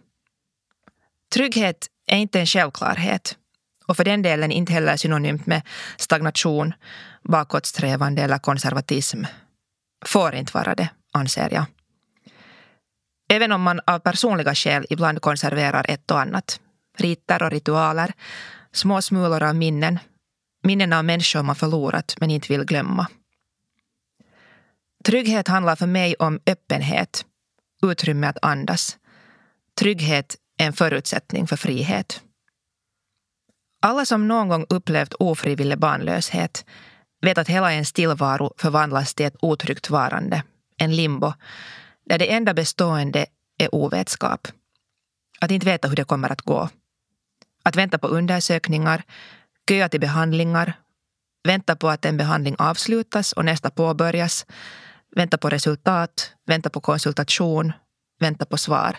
Trygghet 1.35 1.87
är 2.07 2.16
inte 2.16 2.40
en 2.40 2.47
självklarhet 2.47 3.37
och 3.87 3.97
för 3.97 4.04
den 4.04 4.23
delen 4.23 4.52
inte 4.52 4.73
heller 4.73 4.97
synonymt 4.97 5.47
med 5.47 5.62
stagnation, 5.97 6.75
bakåtsträvande 7.23 8.23
eller 8.23 8.38
konservatism. 8.38 9.25
Får 10.07 10.35
inte 10.35 10.52
vara 10.54 10.75
det, 10.75 10.88
anser 11.12 11.49
jag. 11.52 11.64
Även 13.33 13.52
om 13.52 13.62
man 13.62 13.80
av 13.87 13.99
personliga 13.99 14.54
skäl 14.54 14.87
ibland 14.90 15.21
konserverar 15.21 15.87
ett 15.88 16.11
och 16.11 16.21
annat. 16.21 16.61
Riter 16.99 17.42
och 17.42 17.50
ritualer, 17.50 18.12
små 18.73 19.02
smulor 19.02 19.42
av 19.42 19.54
minnen 19.54 19.99
Minnen 20.62 20.93
av 20.93 21.05
människor 21.05 21.43
man 21.43 21.57
förlorat 21.57 22.14
men 22.21 22.31
inte 22.31 22.49
vill 22.49 22.64
glömma. 22.64 23.07
Trygghet 25.05 25.49
handlar 25.49 25.76
för 25.76 25.87
mig 25.87 26.14
om 26.14 26.40
öppenhet, 26.47 27.25
utrymme 27.83 28.26
att 28.26 28.38
andas. 28.43 28.99
Trygghet 29.79 30.37
är 30.59 30.67
en 30.67 30.73
förutsättning 30.73 31.47
för 31.47 31.57
frihet. 31.57 32.23
Alla 33.83 34.05
som 34.05 34.29
någon 34.29 34.49
gång 34.49 34.67
upplevt 34.69 35.14
ofrivillig 35.14 35.79
barnlöshet 35.79 36.64
vet 37.21 37.38
att 37.38 37.49
hela 37.49 37.73
ens 37.73 37.93
tillvaro 37.93 38.52
förvandlas 38.57 39.14
till 39.14 39.26
ett 39.26 39.37
otryggt 39.40 39.90
varande, 39.90 40.43
en 40.76 40.97
limbo, 40.97 41.33
där 42.07 42.19
det 42.19 42.33
enda 42.33 42.55
bestående 42.55 43.26
är 43.59 43.75
ovetskap. 43.75 44.49
Att 45.40 45.50
inte 45.50 45.67
veta 45.67 45.88
hur 45.88 45.97
det 45.97 46.05
kommer 46.05 46.33
att 46.33 46.43
gå. 46.43 46.69
Att 47.62 47.76
vänta 47.76 47.99
på 47.99 48.07
undersökningar, 48.07 49.02
köa 49.71 49.89
till 49.89 50.00
behandlingar, 50.00 50.73
vänta 51.45 51.77
på 51.77 51.89
att 51.89 52.05
en 52.05 52.17
behandling 52.17 52.57
avslutas 52.59 53.33
och 53.33 53.45
nästa 53.45 53.71
påbörjas, 53.71 54.47
vänta 55.17 55.39
på 55.39 55.49
resultat, 55.49 56.33
vänta 56.47 56.71
på 56.71 56.81
konsultation, 56.81 57.73
vänta 58.21 58.47
på 58.47 58.57
svar. 58.57 58.97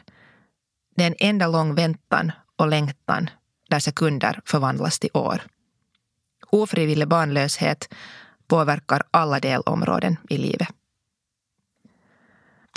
Det 0.96 1.04
är 1.04 1.08
en 1.08 1.16
enda 1.20 1.48
lång 1.48 1.76
väntan 1.76 2.32
och 2.56 2.68
längtan 2.68 3.30
där 3.70 3.80
sekunder 3.80 4.42
förvandlas 4.46 5.00
till 5.00 5.10
år. 5.14 5.42
Ofrivillig 6.50 7.08
barnlöshet 7.08 7.94
påverkar 8.48 9.04
alla 9.12 9.40
delområden 9.40 10.18
i 10.30 10.38
livet. 10.38 10.70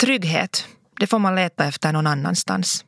Trygghet, 0.01 0.67
det 0.99 1.07
får 1.07 1.19
man 1.19 1.35
leta 1.35 1.65
efter 1.65 1.93
någon 1.93 2.07
annanstans. 2.07 2.85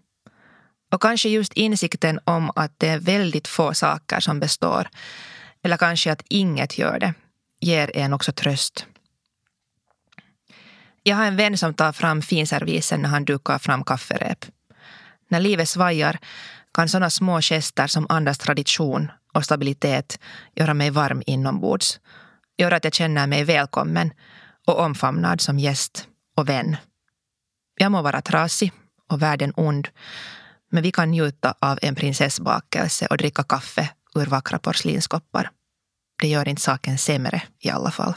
Och 0.91 1.01
kanske 1.01 1.29
just 1.29 1.53
insikten 1.53 2.20
om 2.24 2.51
att 2.56 2.72
det 2.77 2.88
är 2.88 3.00
väldigt 3.00 3.48
få 3.48 3.74
saker 3.74 4.20
som 4.20 4.39
består, 4.39 4.89
eller 5.63 5.77
kanske 5.77 6.12
att 6.12 6.24
inget 6.29 6.77
gör 6.77 7.00
det, 7.00 7.13
ger 7.60 7.98
en 7.98 8.13
också 8.13 8.32
tröst. 8.32 8.86
Jag 11.03 11.15
har 11.15 11.25
en 11.25 11.36
vän 11.36 11.58
som 11.58 11.74
tar 11.74 11.91
fram 11.91 12.22
finservisen 12.22 13.01
när 13.01 13.10
han 13.10 13.25
dukar 13.25 13.58
fram 13.58 13.84
kafferep. 13.84 14.46
När 15.29 15.39
livet 15.39 15.70
svajar 15.70 16.17
kan 16.74 16.89
sådana 16.89 17.10
små 17.10 17.41
gester 17.41 17.88
som 17.88 18.06
andas 18.10 18.38
tradition 18.38 19.12
och 19.34 19.46
stabilitet 19.46 20.20
göra 20.56 20.74
mig 20.74 20.89
varm 20.89 21.24
inombords. 21.25 22.00
Göra 22.58 22.75
att 22.75 22.84
jag 22.84 22.94
känner 22.94 23.27
mig 23.27 23.44
välkommen 23.44 24.12
och 24.67 24.79
omfamnad 24.79 25.41
som 25.41 25.60
gäst 25.60 26.08
och 26.36 26.50
vän. 26.50 26.77
Jag 27.77 27.91
må 27.91 28.01
vara 28.01 28.22
trasig 28.22 28.72
och 29.10 29.22
världen 29.22 29.53
ond 29.56 29.88
men 30.72 30.84
vi 30.84 30.92
kan 30.92 31.12
njuta 31.12 31.56
av 31.60 31.80
en 31.82 31.96
prinsessbakelse 31.96 33.08
och 33.08 33.18
dricka 33.18 33.44
kaffe 33.44 33.90
ur 34.16 34.26
vackra 34.26 34.60
porslinskoppar. 34.60 35.52
Det 36.22 36.28
gör 36.28 36.48
inte 36.48 36.62
saken 36.62 36.98
sämre 36.98 37.44
i 37.60 37.70
alla 37.70 37.92
fall. 37.92 38.14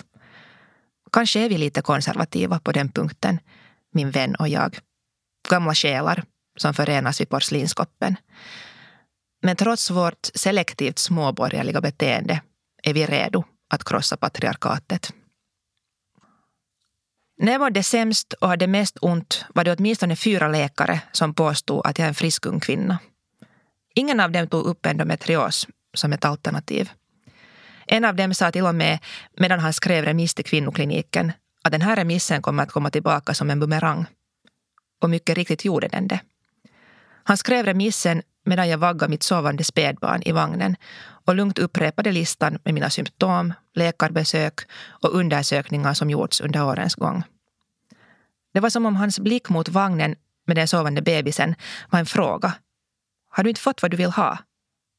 Kanske 1.12 1.40
är 1.40 1.48
vi 1.48 1.58
lite 1.58 1.82
konservativa 1.82 2.58
på 2.58 2.72
den 2.72 2.88
punkten, 2.88 3.38
min 3.92 4.10
vän 4.10 4.34
och 4.34 4.48
jag. 4.48 4.78
Gamla 5.48 5.74
själar 5.74 6.24
som 6.58 6.74
förenas 6.74 7.20
vid 7.20 7.28
porslinskoppen. 7.28 8.16
Men 9.42 9.56
trots 9.56 9.90
vårt 9.90 10.28
selektivt 10.34 10.98
småborgerliga 10.98 11.80
beteende 11.80 12.42
är 12.82 12.94
vi 12.94 13.06
redo 13.06 13.44
att 13.70 13.84
krossa 13.84 14.16
patriarkatet. 14.16 15.12
När 17.42 17.52
jag 17.52 17.60
mådde 17.60 17.82
sämst 17.82 18.32
och 18.32 18.48
hade 18.48 18.66
mest 18.66 18.98
ont 19.00 19.44
var 19.54 19.64
det 19.64 19.72
åtminstone 19.72 20.16
fyra 20.16 20.48
läkare 20.48 21.00
som 21.12 21.34
påstod 21.34 21.86
att 21.86 21.98
jag 21.98 22.04
är 22.04 22.08
en 22.08 22.14
frisk 22.14 22.46
ung 22.46 22.60
kvinna. 22.60 22.98
Ingen 23.94 24.20
av 24.20 24.32
dem 24.32 24.48
tog 24.48 24.66
upp 24.66 24.86
endometrios 24.86 25.68
som 25.94 26.12
ett 26.12 26.24
alternativ. 26.24 26.90
En 27.86 28.04
av 28.04 28.16
dem 28.16 28.34
sa 28.34 28.52
till 28.52 28.66
och 28.66 28.74
med, 28.74 28.98
medan 29.36 29.60
han 29.60 29.72
skrev 29.72 30.04
remiss 30.04 30.34
till 30.34 30.44
kvinnokliniken, 30.44 31.32
att 31.64 31.72
den 31.72 31.82
här 31.82 31.96
remissen 31.96 32.42
kommer 32.42 32.62
att 32.62 32.72
komma 32.72 32.90
tillbaka 32.90 33.34
som 33.34 33.50
en 33.50 33.60
bumerang. 33.60 34.06
Och 35.02 35.10
mycket 35.10 35.36
riktigt 35.36 35.64
gjorde 35.64 35.88
den 35.88 36.08
det. 36.08 36.20
Han 37.24 37.36
skrev 37.36 37.64
remissen 37.64 38.22
medan 38.44 38.68
jag 38.68 38.78
vaggade 38.78 39.10
mitt 39.10 39.22
sovande 39.22 39.64
spädbarn 39.64 40.22
i 40.22 40.32
vagnen 40.32 40.76
och 41.24 41.34
lugnt 41.34 41.58
upprepade 41.58 42.12
listan 42.12 42.58
med 42.64 42.74
mina 42.74 42.90
symptom, 42.90 43.54
läkarbesök 43.74 44.60
och 45.02 45.14
undersökningar 45.14 45.94
som 45.94 46.10
gjorts 46.10 46.40
under 46.40 46.64
årens 46.64 46.94
gång. 46.94 47.22
Det 48.54 48.60
var 48.60 48.70
som 48.70 48.86
om 48.86 48.96
hans 48.96 49.20
blick 49.20 49.48
mot 49.48 49.68
vagnen 49.68 50.14
med 50.46 50.56
den 50.56 50.68
sovande 50.68 51.02
bebisen 51.02 51.54
var 51.90 51.98
en 51.98 52.06
fråga. 52.06 52.54
Har 53.28 53.44
du 53.44 53.50
inte 53.50 53.60
fått 53.60 53.82
vad 53.82 53.90
du 53.90 53.96
vill 53.96 54.10
ha? 54.10 54.38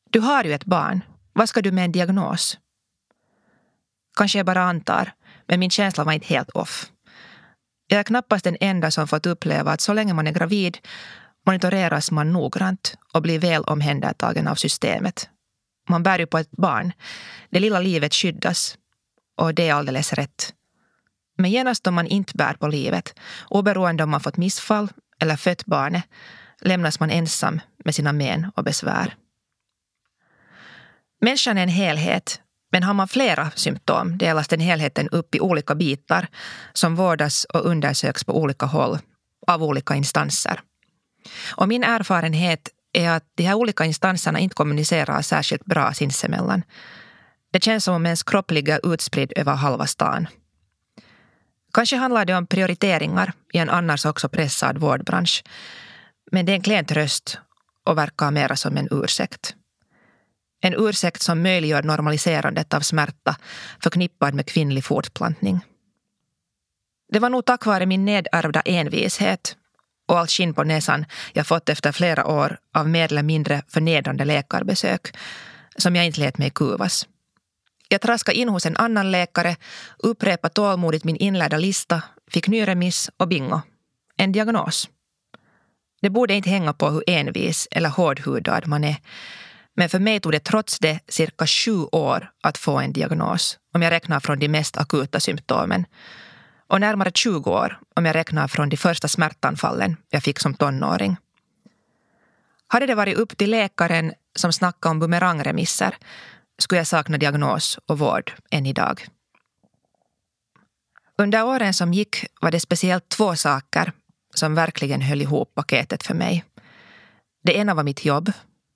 Du 0.10 0.20
har 0.20 0.44
ju 0.44 0.54
ett 0.54 0.66
barn. 0.66 1.02
Vad 1.34 1.50
ska 1.50 1.62
du 1.62 1.72
med 1.72 1.86
en 1.86 1.92
diagnos? 1.92 2.58
Kanske 4.18 4.40
jag 4.40 4.46
bara 4.46 4.64
antar, 4.64 5.14
men 5.48 5.60
min 5.60 5.70
känsla 5.70 6.04
var 6.04 6.14
inte 6.14 6.28
helt 6.28 6.50
off. 6.50 6.92
Jag 7.88 8.00
är 8.00 8.04
knappast 8.04 8.44
den 8.44 8.58
enda 8.60 8.92
som 8.92 9.08
fått 9.08 9.26
uppleva 9.26 9.72
att 9.72 9.82
så 9.82 9.94
länge 9.94 10.14
man 10.14 10.28
är 10.28 10.32
gravid 10.32 10.78
monitoreras 11.46 12.12
man 12.12 12.34
noggrant 12.34 12.98
och 13.14 13.22
blir 13.22 13.40
väl 13.40 13.64
omhändertagen 13.64 14.48
av 14.48 14.56
systemet. 14.56 15.30
Man 15.90 16.04
bär 16.04 16.20
ju 16.20 16.26
på 16.26 16.38
ett 16.38 16.52
barn. 16.52 16.94
Det 17.50 17.60
lilla 17.60 17.80
livet 17.80 18.14
skyddas. 18.14 18.78
Och 19.38 19.54
det 19.54 19.70
är 19.70 19.74
alldeles 19.74 20.14
rätt. 20.14 20.54
Men 21.38 21.52
genast 21.52 21.88
om 21.88 21.94
man 21.94 22.08
inte 22.08 22.38
bär 22.38 22.54
på 22.54 22.68
livet, 22.68 23.20
oberoende 23.50 24.04
om 24.04 24.10
man 24.10 24.22
fått 24.22 24.38
missfall 24.38 24.90
eller 25.20 25.36
fött 25.36 25.66
barnet, 25.66 26.04
lämnas 26.62 27.00
man 27.00 27.10
ensam 27.10 27.62
med 27.86 27.96
sina 27.96 28.14
men 28.14 28.52
och 28.56 28.64
besvär. 28.64 29.16
Människan 31.22 31.58
är 31.58 31.64
en 31.64 31.70
helhet, 31.70 32.42
men 32.72 32.84
har 32.84 32.94
man 32.94 33.08
flera 33.08 33.52
symptom 33.52 34.18
delas 34.18 34.48
den 34.48 34.60
helheten 34.60 35.10
upp 35.10 35.36
i 35.36 35.40
olika 35.40 35.76
bitar 35.76 36.28
som 36.74 36.96
vårdas 36.96 37.46
och 37.46 37.66
undersöks 37.66 38.24
på 38.24 38.38
olika 38.38 38.66
håll 38.66 39.00
av 39.48 39.64
olika 39.64 39.96
instanser. 39.96 40.62
Och 41.56 41.68
min 41.68 41.84
erfarenhet 41.84 42.70
är 42.94 43.10
att 43.10 43.24
de 43.36 43.44
här 43.44 43.56
olika 43.56 43.86
instanserna 43.86 44.40
inte 44.40 44.56
kommunicerar 44.56 45.22
särskilt 45.22 45.66
bra 45.66 45.94
sinsemellan. 45.94 46.64
Det 47.52 47.64
känns 47.64 47.84
som 47.84 47.96
om 47.96 48.06
ens 48.06 48.24
kropp 48.24 48.52
ligger 48.52 48.94
utspridd 48.94 49.34
över 49.36 49.56
halva 49.56 49.88
stan. 49.88 50.28
Kanske 51.74 51.96
handlar 51.96 52.26
det 52.26 52.36
om 52.36 52.48
prioriteringar 52.48 53.34
i 53.54 53.58
en 53.58 53.70
annars 53.70 54.06
också 54.06 54.30
pressad 54.30 54.78
vårdbransch. 54.78 55.44
Men 56.32 56.46
det 56.46 56.52
är 56.52 56.56
en 56.56 56.62
klen 56.62 56.86
tröst 56.86 57.40
och 57.86 57.98
verkar 57.98 58.32
mera 58.32 58.56
som 58.56 58.78
en 58.78 58.88
ursäkt. 58.92 59.56
En 60.62 60.74
ursäkt 60.78 61.22
som 61.22 61.42
möjliggör 61.42 61.84
normaliserandet 61.84 62.74
av 62.74 62.80
smärta 62.80 63.36
förknippad 63.84 64.34
med 64.34 64.46
kvinnlig 64.46 64.84
fortplantning. 64.84 65.60
Det 67.12 67.20
var 67.20 67.30
nog 67.30 67.46
tack 67.46 67.66
vare 67.66 67.86
min 67.86 68.06
nedärvda 68.06 68.62
envishet 68.62 69.58
och 70.12 70.20
allt 70.20 70.32
skinn 70.32 70.54
på 70.54 70.64
näsan 70.64 71.06
jag 71.34 71.48
fått 71.48 71.70
efter 71.70 71.92
flera 71.92 72.28
år 72.28 72.58
av 72.74 72.90
mer 72.90 73.12
eller 73.12 73.24
mindre 73.24 73.62
förnedrande 73.68 74.26
läkarbesök 74.26 75.18
som 75.78 75.96
jag 75.96 76.06
inte 76.06 76.20
lät 76.20 76.38
mig 76.38 76.50
kuvas. 76.50 77.08
Jag 77.88 78.02
traskade 78.02 78.38
in 78.38 78.50
hos 78.50 78.66
en 78.66 78.78
annan 78.78 79.12
läkare, 79.12 79.56
upprepade 79.98 80.54
tålmodigt 80.54 81.04
min 81.04 81.16
inlärda 81.16 81.58
lista, 81.58 82.02
fick 82.32 82.48
ny 82.48 82.68
remiss 82.68 83.10
och 83.18 83.28
bingo. 83.28 83.62
En 84.18 84.32
diagnos. 84.32 84.90
Det 86.02 86.10
borde 86.10 86.34
inte 86.34 86.50
hänga 86.50 86.74
på 86.74 86.90
hur 86.90 87.04
envis 87.08 87.68
eller 87.72 87.90
hårdhudad 87.90 88.68
man 88.68 88.84
är. 88.84 88.96
Men 89.76 89.90
för 89.90 90.00
mig 90.00 90.20
tog 90.20 90.32
det 90.32 90.44
trots 90.44 90.80
det 90.80 91.00
cirka 91.08 91.48
sju 91.48 91.84
år 91.92 92.32
att 92.44 92.58
få 92.58 92.80
en 92.80 92.94
diagnos 92.94 93.58
om 93.74 93.82
jag 93.82 93.92
räknar 93.92 94.20
från 94.20 94.40
de 94.40 94.48
mest 94.48 94.78
akuta 94.78 95.20
symptomen 95.20 95.86
och 96.72 96.82
närmare 96.82 97.12
20 97.14 97.52
år 97.52 97.80
om 97.96 98.06
jag 98.06 98.16
räknar 98.16 98.48
från 98.48 98.70
de 98.70 98.78
första 98.78 99.08
smärtanfallen 99.08 99.98
jag 100.10 100.24
fick 100.24 100.40
som 100.40 100.54
tonåring. 100.54 101.18
Hade 102.68 102.86
det 102.86 102.96
varit 102.96 103.18
upp 103.18 103.38
till 103.38 103.52
läkaren 103.52 104.14
som 104.36 104.54
snackade 104.54 104.92
om 104.92 105.00
bumerangremisser 105.00 105.98
skulle 106.60 106.80
jag 106.80 106.88
sakna 106.88 107.18
diagnos 107.18 107.80
och 107.86 108.00
vård 108.00 108.32
än 108.52 108.66
idag. 108.66 109.08
Under 111.18 111.44
åren 111.44 111.74
som 111.74 111.94
gick 111.94 112.26
var 112.42 112.52
det 112.52 112.60
speciellt 112.60 113.10
två 113.10 113.36
saker 113.36 113.92
som 114.34 114.56
verkligen 114.56 115.02
höll 115.02 115.22
ihop 115.22 115.56
paketet 115.56 116.04
för 116.04 116.14
mig. 116.14 116.46
Det 117.44 117.58
ena 117.58 117.74
var 117.74 117.84
mitt 117.84 118.06
jobb, 118.06 118.32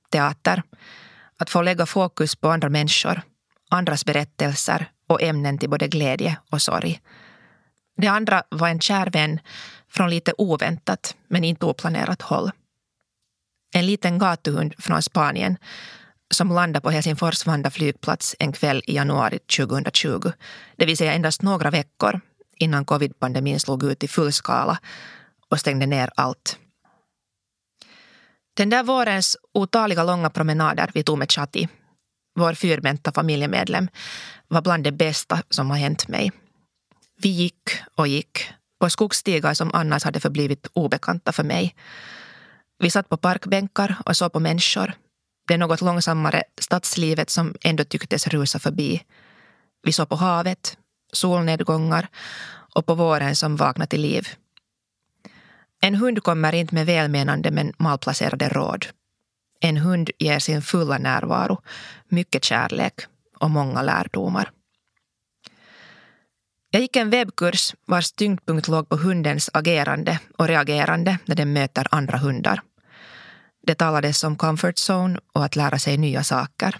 teater. 0.09 0.63
Att 1.37 1.49
få 1.49 1.61
lägga 1.61 1.85
fokus 1.85 2.35
på 2.35 2.49
andra 2.49 2.69
människor, 2.69 3.21
andras 3.69 4.05
berättelser 4.05 4.91
och 5.07 5.21
ämnen 5.21 5.57
till 5.57 5.69
både 5.69 5.87
glädje 5.87 6.37
och 6.51 6.61
sorg. 6.61 7.01
Det 7.97 8.07
andra 8.07 8.43
var 8.49 8.67
en 8.67 8.79
kär 8.79 9.09
vän 9.09 9.39
från 9.89 10.09
lite 10.09 10.33
oväntat 10.37 11.15
men 11.27 11.43
inte 11.43 11.65
oplanerat 11.65 12.21
håll. 12.21 12.51
En 13.73 13.85
liten 13.85 14.19
gatuhund 14.19 14.73
från 14.77 15.01
Spanien 15.01 15.57
som 16.33 16.49
landade 16.49 16.81
på 16.81 16.89
Helsingfors 16.89 17.45
Vanda 17.45 17.71
flygplats 17.71 18.35
en 18.39 18.51
kväll 18.51 18.83
i 18.87 18.95
januari 18.95 19.39
2020. 19.39 20.31
Det 20.75 20.85
vill 20.85 20.97
säga 20.97 21.13
endast 21.13 21.41
några 21.41 21.69
veckor 21.69 22.21
innan 22.57 22.85
covid-pandemin 22.85 23.59
slog 23.59 23.83
ut 23.83 24.03
i 24.03 24.07
full 24.07 24.31
skala 24.31 24.79
och 25.49 25.59
stängde 25.59 25.85
ner 25.85 26.09
allt. 26.15 26.59
Den 28.53 28.69
där 28.69 28.83
vårens 28.83 29.37
otaliga 29.53 30.03
långa 30.03 30.29
promenader 30.29 30.91
vi 30.93 31.03
tog 31.03 31.17
med 31.17 31.31
Chati, 31.31 31.67
vår 32.35 32.53
fyrbenta 32.53 33.11
familjemedlem, 33.11 33.87
var 34.47 34.61
bland 34.61 34.83
det 34.83 34.91
bästa 34.91 35.41
som 35.49 35.69
har 35.69 35.77
hänt 35.77 36.07
mig. 36.07 36.31
Vi 37.21 37.29
gick 37.29 37.69
och 37.95 38.07
gick 38.07 38.47
på 38.79 38.89
skogsstigar 38.89 39.53
som 39.53 39.71
annars 39.73 40.03
hade 40.03 40.19
förblivit 40.19 40.67
obekanta 40.73 41.31
för 41.31 41.43
mig. 41.43 41.75
Vi 42.79 42.89
satt 42.89 43.09
på 43.09 43.17
parkbänkar 43.17 43.95
och 44.05 44.17
såg 44.17 44.33
på 44.33 44.39
människor. 44.39 44.93
Det 45.47 45.57
något 45.57 45.81
långsammare 45.81 46.43
stadslivet 46.61 47.29
som 47.29 47.55
ändå 47.61 47.83
tycktes 47.83 48.27
rusa 48.27 48.59
förbi. 48.59 49.03
Vi 49.83 49.91
såg 49.91 50.09
på 50.09 50.15
havet, 50.15 50.77
solnedgångar 51.13 52.07
och 52.75 52.85
på 52.85 52.93
våren 52.95 53.35
som 53.35 53.55
vaknade 53.55 53.89
till 53.89 54.01
liv. 54.01 54.27
En 55.81 55.95
hund 55.95 56.23
kommer 56.23 56.55
inte 56.55 56.75
med 56.75 56.85
välmenande 56.85 57.51
men 57.51 57.73
malplacerade 57.77 58.49
råd. 58.49 58.85
En 59.59 59.77
hund 59.77 60.09
ger 60.19 60.39
sin 60.39 60.61
fulla 60.61 60.97
närvaro, 60.97 61.61
mycket 62.09 62.43
kärlek 62.43 62.93
och 63.39 63.49
många 63.49 63.81
lärdomar. 63.81 64.51
Jag 66.75 66.81
gick 66.81 66.95
en 66.95 67.09
webbkurs 67.09 67.75
vars 67.85 68.11
tyngdpunkt 68.11 68.67
låg 68.67 68.89
på 68.89 68.95
hundens 68.95 69.49
agerande 69.53 70.19
och 70.37 70.47
reagerande 70.47 71.17
när 71.25 71.35
den 71.35 71.53
möter 71.53 71.87
andra 71.91 72.17
hundar. 72.17 72.61
Det 73.67 73.75
talades 73.75 74.23
om 74.23 74.35
comfort 74.35 74.75
zone 74.89 75.19
och 75.33 75.45
att 75.45 75.55
lära 75.55 75.79
sig 75.79 75.97
nya 75.97 76.23
saker. 76.23 76.75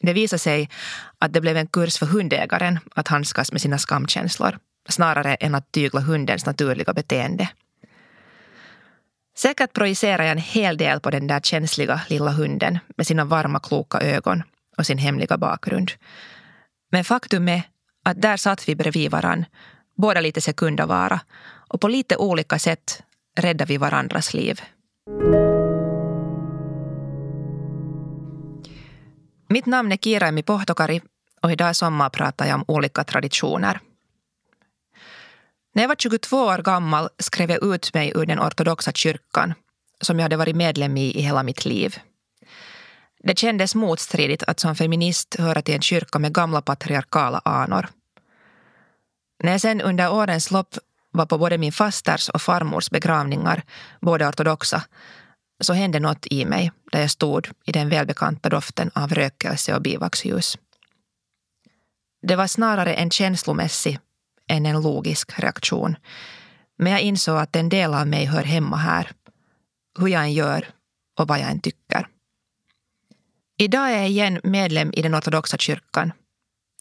Det 0.00 0.12
visade 0.12 0.38
sig 0.38 0.70
att 1.18 1.32
det 1.32 1.40
blev 1.40 1.56
en 1.56 1.66
kurs 1.66 1.98
för 1.98 2.06
hundägaren 2.06 2.78
att 2.94 3.08
handskas 3.08 3.52
med 3.52 3.60
sina 3.60 3.78
skamkänslor 3.78 4.58
snarare 4.88 5.34
än 5.34 5.54
att 5.54 5.72
tygla 5.72 6.00
hundens 6.00 6.46
naturliga 6.46 6.92
beteende. 6.92 7.48
Säkert 9.36 9.72
projicerar 9.72 10.22
jag 10.22 10.32
en 10.32 10.38
hel 10.38 10.76
del 10.76 11.00
på 11.00 11.10
den 11.10 11.26
där 11.26 11.40
känsliga 11.40 12.00
lilla 12.08 12.30
hunden 12.30 12.78
med 12.96 13.06
sina 13.06 13.24
varma 13.24 13.60
kloka 13.60 13.98
ögon 14.00 14.42
och 14.76 14.86
sin 14.86 14.98
hemliga 14.98 15.36
bakgrund. 15.38 15.92
Men 16.90 17.04
faktum 17.04 17.48
är 17.48 17.62
att 18.04 18.22
där 18.22 18.36
satt 18.36 18.68
vi 18.68 18.74
bredvid 18.74 19.10
varann, 19.10 19.44
båda 19.96 20.20
lite 20.20 20.40
sekundavara 20.40 21.20
och 21.68 21.80
på 21.80 21.88
lite 21.88 22.16
olika 22.16 22.58
sätt 22.58 23.02
räddade 23.36 23.68
vi 23.68 23.76
varandras 23.76 24.34
liv. 24.34 24.60
Mitt 29.48 29.66
namn 29.66 29.92
är 29.92 29.96
Kirami 29.96 30.42
Pohtokari 30.42 31.00
och 31.42 31.52
idag 31.52 31.76
sommarpratar 31.76 32.46
jag 32.46 32.54
om 32.54 32.64
olika 32.68 33.04
traditioner. 33.04 33.80
När 35.74 35.82
jag 35.82 35.88
var 35.88 35.96
22 35.96 36.36
år 36.36 36.58
gammal 36.58 37.08
skrev 37.18 37.50
jag 37.50 37.74
ut 37.74 37.94
mig 37.94 38.12
ur 38.14 38.26
den 38.26 38.40
ortodoxa 38.40 38.92
kyrkan 38.92 39.54
som 40.00 40.18
jag 40.18 40.22
hade 40.22 40.36
varit 40.36 40.56
medlem 40.56 40.96
i 40.96 41.18
i 41.18 41.20
hela 41.20 41.42
mitt 41.42 41.64
liv. 41.64 41.96
Det 43.26 43.38
kändes 43.38 43.74
motstridigt 43.74 44.42
att 44.42 44.60
som 44.60 44.76
feminist 44.76 45.36
höra 45.38 45.62
till 45.62 45.74
en 45.74 45.82
kyrka 45.82 46.18
med 46.18 46.34
gamla 46.34 46.62
patriarkala 46.62 47.40
anor. 47.44 47.88
När 49.42 49.52
jag 49.52 49.60
sen 49.60 49.80
under 49.80 50.12
årens 50.12 50.50
lopp 50.50 50.74
var 51.10 51.26
på 51.26 51.38
både 51.38 51.58
min 51.58 51.72
fasters 51.72 52.28
och 52.28 52.42
farmors 52.42 52.90
begravningar, 52.90 53.62
både 54.00 54.28
ortodoxa, 54.28 54.82
så 55.60 55.72
hände 55.72 56.00
något 56.00 56.26
i 56.26 56.44
mig 56.44 56.72
där 56.92 57.00
jag 57.00 57.10
stod 57.10 57.48
i 57.64 57.72
den 57.72 57.88
välbekanta 57.88 58.48
doften 58.48 58.90
av 58.94 59.14
rökelse 59.14 59.74
och 59.74 59.82
bivaxljus. 59.82 60.58
Det 62.22 62.36
var 62.36 62.46
snarare 62.46 62.94
en 62.94 63.10
känslomässig 63.10 63.98
än 64.48 64.66
en 64.66 64.82
logisk 64.82 65.38
reaktion. 65.38 65.96
Men 66.78 66.92
jag 66.92 67.00
insåg 67.00 67.38
att 67.38 67.56
en 67.56 67.68
del 67.68 67.94
av 67.94 68.06
mig 68.06 68.24
hör 68.24 68.42
hemma 68.42 68.76
här. 68.76 69.10
Hur 69.98 70.08
jag 70.08 70.22
än 70.22 70.32
gör 70.32 70.68
och 71.18 71.28
vad 71.28 71.38
jag 71.38 71.50
än 71.50 71.60
tycker. 71.60 72.08
Idag 73.56 73.92
är 73.92 73.96
jag 73.96 74.08
igen 74.08 74.40
medlem 74.44 74.92
i 74.92 75.02
den 75.02 75.14
ortodoxa 75.14 75.56
kyrkan. 75.58 76.12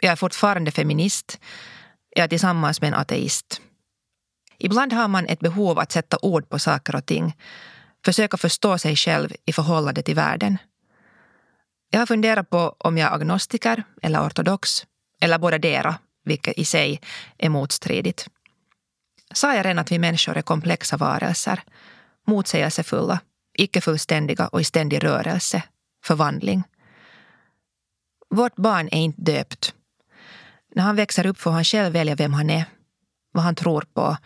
Jag 0.01 0.11
är 0.11 0.15
fortfarande 0.15 0.71
feminist. 0.71 1.39
Jag 2.09 2.23
är 2.23 2.27
tillsammans 2.27 2.81
med 2.81 2.87
en 2.87 2.93
ateist. 2.93 3.61
Ibland 4.57 4.93
har 4.93 5.07
man 5.07 5.25
ett 5.25 5.39
behov 5.39 5.79
att 5.79 5.91
sätta 5.91 6.17
ord 6.21 6.49
på 6.49 6.59
saker 6.59 6.95
och 6.95 7.05
ting. 7.05 7.37
Försöka 8.05 8.37
förstå 8.37 8.77
sig 8.77 8.95
själv 8.95 9.33
i 9.45 9.53
förhållande 9.53 10.03
till 10.03 10.15
världen. 10.15 10.57
Jag 11.89 11.99
har 11.99 12.05
funderat 12.05 12.49
på 12.49 12.75
om 12.77 12.97
jag 12.97 13.09
är 13.11 13.15
agnostiker 13.15 13.83
eller 14.01 14.27
ortodox. 14.27 14.85
Eller 15.21 15.37
båda 15.37 15.57
dera, 15.57 15.95
vilket 16.25 16.57
i 16.57 16.65
sig 16.65 17.01
är 17.37 17.49
motstridigt. 17.49 18.27
Sa 19.33 19.55
jag 19.55 19.65
redan 19.65 19.79
att 19.79 19.91
vi 19.91 19.99
människor 19.99 20.37
är 20.37 20.41
komplexa 20.41 20.97
varelser? 20.97 21.63
Motsägelsefulla, 22.27 23.19
icke 23.57 23.81
fullständiga 23.81 24.47
och 24.47 24.61
i 24.61 24.63
ständig 24.63 25.03
rörelse, 25.03 25.63
förvandling. 26.03 26.63
Vårt 28.29 28.55
barn 28.55 28.89
är 28.91 29.01
inte 29.01 29.21
döpt. 29.21 29.73
När 30.75 30.83
han 30.83 30.95
växer 30.95 31.25
upp 31.25 31.37
får 31.37 31.51
han 31.51 31.63
själv 31.63 31.93
välja 31.93 32.15
vem 32.15 32.33
han 32.33 32.49
är, 32.49 32.65
vad 33.31 33.43
han 33.43 33.55
tror 33.55 33.85
på 33.93 34.17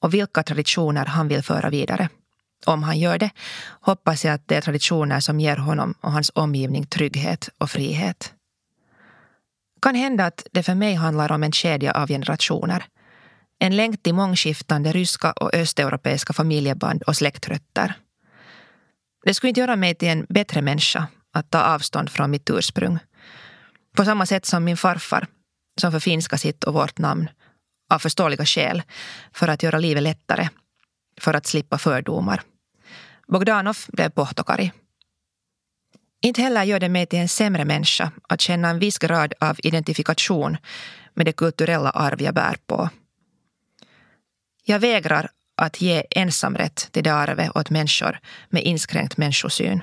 och 0.00 0.14
vilka 0.14 0.42
traditioner 0.42 1.06
han 1.06 1.28
vill 1.28 1.42
föra 1.42 1.70
vidare. 1.70 2.08
Om 2.66 2.82
han 2.82 2.98
gör 2.98 3.18
det 3.18 3.30
hoppas 3.80 4.24
jag 4.24 4.34
att 4.34 4.48
det 4.48 4.56
är 4.56 4.60
traditioner 4.60 5.20
som 5.20 5.40
ger 5.40 5.56
honom 5.56 5.94
och 6.00 6.12
hans 6.12 6.30
omgivning 6.34 6.86
trygghet 6.86 7.48
och 7.58 7.70
frihet. 7.70 8.34
Kan 9.82 9.94
hända 9.94 10.26
att 10.26 10.46
det 10.52 10.62
för 10.62 10.74
mig 10.74 10.94
handlar 10.94 11.32
om 11.32 11.42
en 11.42 11.52
kedja 11.52 11.92
av 11.92 12.08
generationer. 12.08 12.84
En 13.58 13.76
länk 13.76 14.02
till 14.02 14.14
mångskiftande 14.14 14.92
ryska 14.92 15.32
och 15.32 15.54
östeuropeiska 15.54 16.32
familjeband 16.32 17.02
och 17.02 17.16
släktrötter. 17.16 17.94
Det 19.24 19.34
skulle 19.34 19.48
inte 19.48 19.60
göra 19.60 19.76
mig 19.76 19.94
till 19.94 20.08
en 20.08 20.26
bättre 20.28 20.62
människa 20.62 21.06
att 21.32 21.50
ta 21.50 21.62
avstånd 21.62 22.10
från 22.10 22.30
mitt 22.30 22.50
ursprung. 22.50 22.98
På 23.96 24.04
samma 24.04 24.26
sätt 24.26 24.46
som 24.46 24.64
min 24.64 24.76
farfar, 24.76 25.26
som 25.80 25.92
förfinskade 25.92 26.40
sitt 26.40 26.64
och 26.64 26.74
vårt 26.74 26.98
namn 26.98 27.28
av 27.90 27.98
förståeliga 27.98 28.44
skäl 28.46 28.82
för 29.32 29.48
att 29.48 29.62
göra 29.62 29.78
livet 29.78 30.02
lättare, 30.02 30.48
för 31.20 31.34
att 31.34 31.46
slippa 31.46 31.78
fördomar. 31.78 32.42
Bogdanov 33.28 33.76
blev 33.88 34.10
Pohtokari. 34.10 34.72
Inte 36.22 36.42
heller 36.42 36.64
gör 36.64 36.80
det 36.80 36.88
mig 36.88 37.06
till 37.06 37.18
en 37.18 37.28
sämre 37.28 37.64
människa 37.64 38.12
att 38.28 38.40
känna 38.40 38.68
en 38.68 38.78
viss 38.78 38.98
grad 38.98 39.34
av 39.40 39.56
identifikation 39.62 40.56
med 41.14 41.26
det 41.26 41.32
kulturella 41.32 41.90
arv 41.90 42.22
jag 42.22 42.34
bär 42.34 42.56
på. 42.66 42.90
Jag 44.64 44.78
vägrar 44.78 45.30
att 45.60 45.80
ge 45.80 46.04
ensamrätt 46.10 46.88
till 46.92 47.02
det 47.04 47.14
arvet 47.14 47.56
åt 47.56 47.70
människor 47.70 48.18
med 48.48 48.64
inskränkt 48.64 49.16
människosyn. 49.16 49.82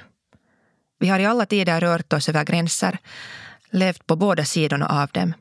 Vi 1.00 1.08
har 1.08 1.20
i 1.20 1.26
alla 1.26 1.46
tider 1.46 1.82
rört 1.82 2.13
oss 2.13 2.30
över 2.30 2.44
gränser, 2.44 2.98
levt 3.70 4.08
på 4.08 4.16
båda 4.16 4.46
sidorna 4.46 4.88
av 4.88 5.10
dem, 5.10 5.34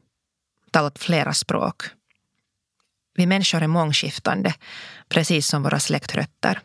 talat 0.70 0.98
flera 0.98 1.32
språk. 1.32 1.82
Vi 3.14 3.26
människor 3.26 3.62
är 3.62 3.66
mångskiftande, 3.66 4.54
precis 5.08 5.48
som 5.48 5.62
våra 5.62 5.80
släktrötter. 5.80 6.60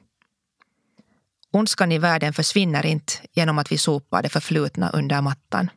Ondskan 1.51 1.91
i 1.91 1.97
världen 1.97 2.33
försvinner 2.33 2.85
inte 2.85 3.13
genom 3.33 3.59
att 3.59 3.71
vi 3.71 3.77
sopar 3.77 4.23
det 4.23 4.29
förflutna 4.29 4.89
under 4.89 5.21
mattan. 5.21 5.69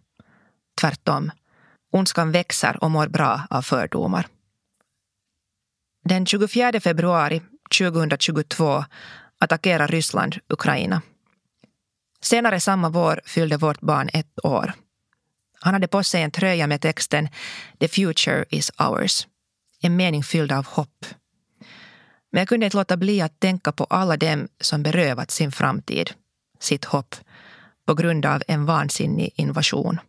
Tvärtom. 0.81 1.31
Ondskan 1.93 2.33
växer 2.33 2.85
och 2.85 2.91
mår 2.91 3.09
bra 3.09 3.47
av 3.51 3.63
fördomar. 3.63 4.27
Den 6.05 6.27
24 6.27 6.81
februari 6.81 7.43
2022 7.79 8.85
attackerar 9.39 9.89
Ryssland 9.89 10.39
Ukraina. 10.49 11.03
Senare 12.21 12.61
samma 12.61 12.89
vår 12.89 13.21
fyllde 13.25 13.57
vårt 13.57 13.81
barn 13.81 14.11
ett 14.13 14.45
år. 14.45 14.73
Han 15.61 15.75
hade 15.75 15.89
på 15.89 16.03
sig 16.03 16.23
en 16.23 16.31
tröja 16.31 16.67
med 16.67 16.81
texten 16.81 17.29
“The 17.81 17.89
future 17.89 18.45
is 18.51 18.71
ours”. 18.79 19.27
En 19.81 19.97
mening 19.97 20.25
fylld 20.25 20.53
av 20.53 20.67
hopp. 20.67 21.07
Men 22.33 22.39
jag 22.39 22.49
kunde 22.49 22.67
inte 22.67 22.77
låta 22.77 22.97
bli 22.97 23.21
att 23.21 23.41
tänka 23.41 23.73
på 23.73 23.85
alla 23.85 24.17
dem 24.17 24.49
som 24.61 24.83
berövat 24.83 25.31
sin 25.31 25.53
framtid, 25.53 26.11
sitt 26.61 26.85
hopp, 26.85 27.15
på 27.87 27.95
grund 27.95 28.27
av 28.27 28.43
en 28.49 28.67
vansinnig 28.67 29.33
invasion. 29.37 30.01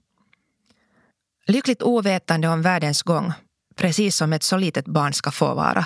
Lyckligt 1.48 1.82
ovetande 1.82 2.48
om 2.48 2.62
världens 2.62 3.04
gång, 3.04 3.34
precis 3.76 4.16
som 4.16 4.34
ett 4.34 4.44
så 4.44 4.58
litet 4.58 4.86
barn 4.86 5.14
ska 5.14 5.32
få 5.32 5.54
vara, 5.54 5.86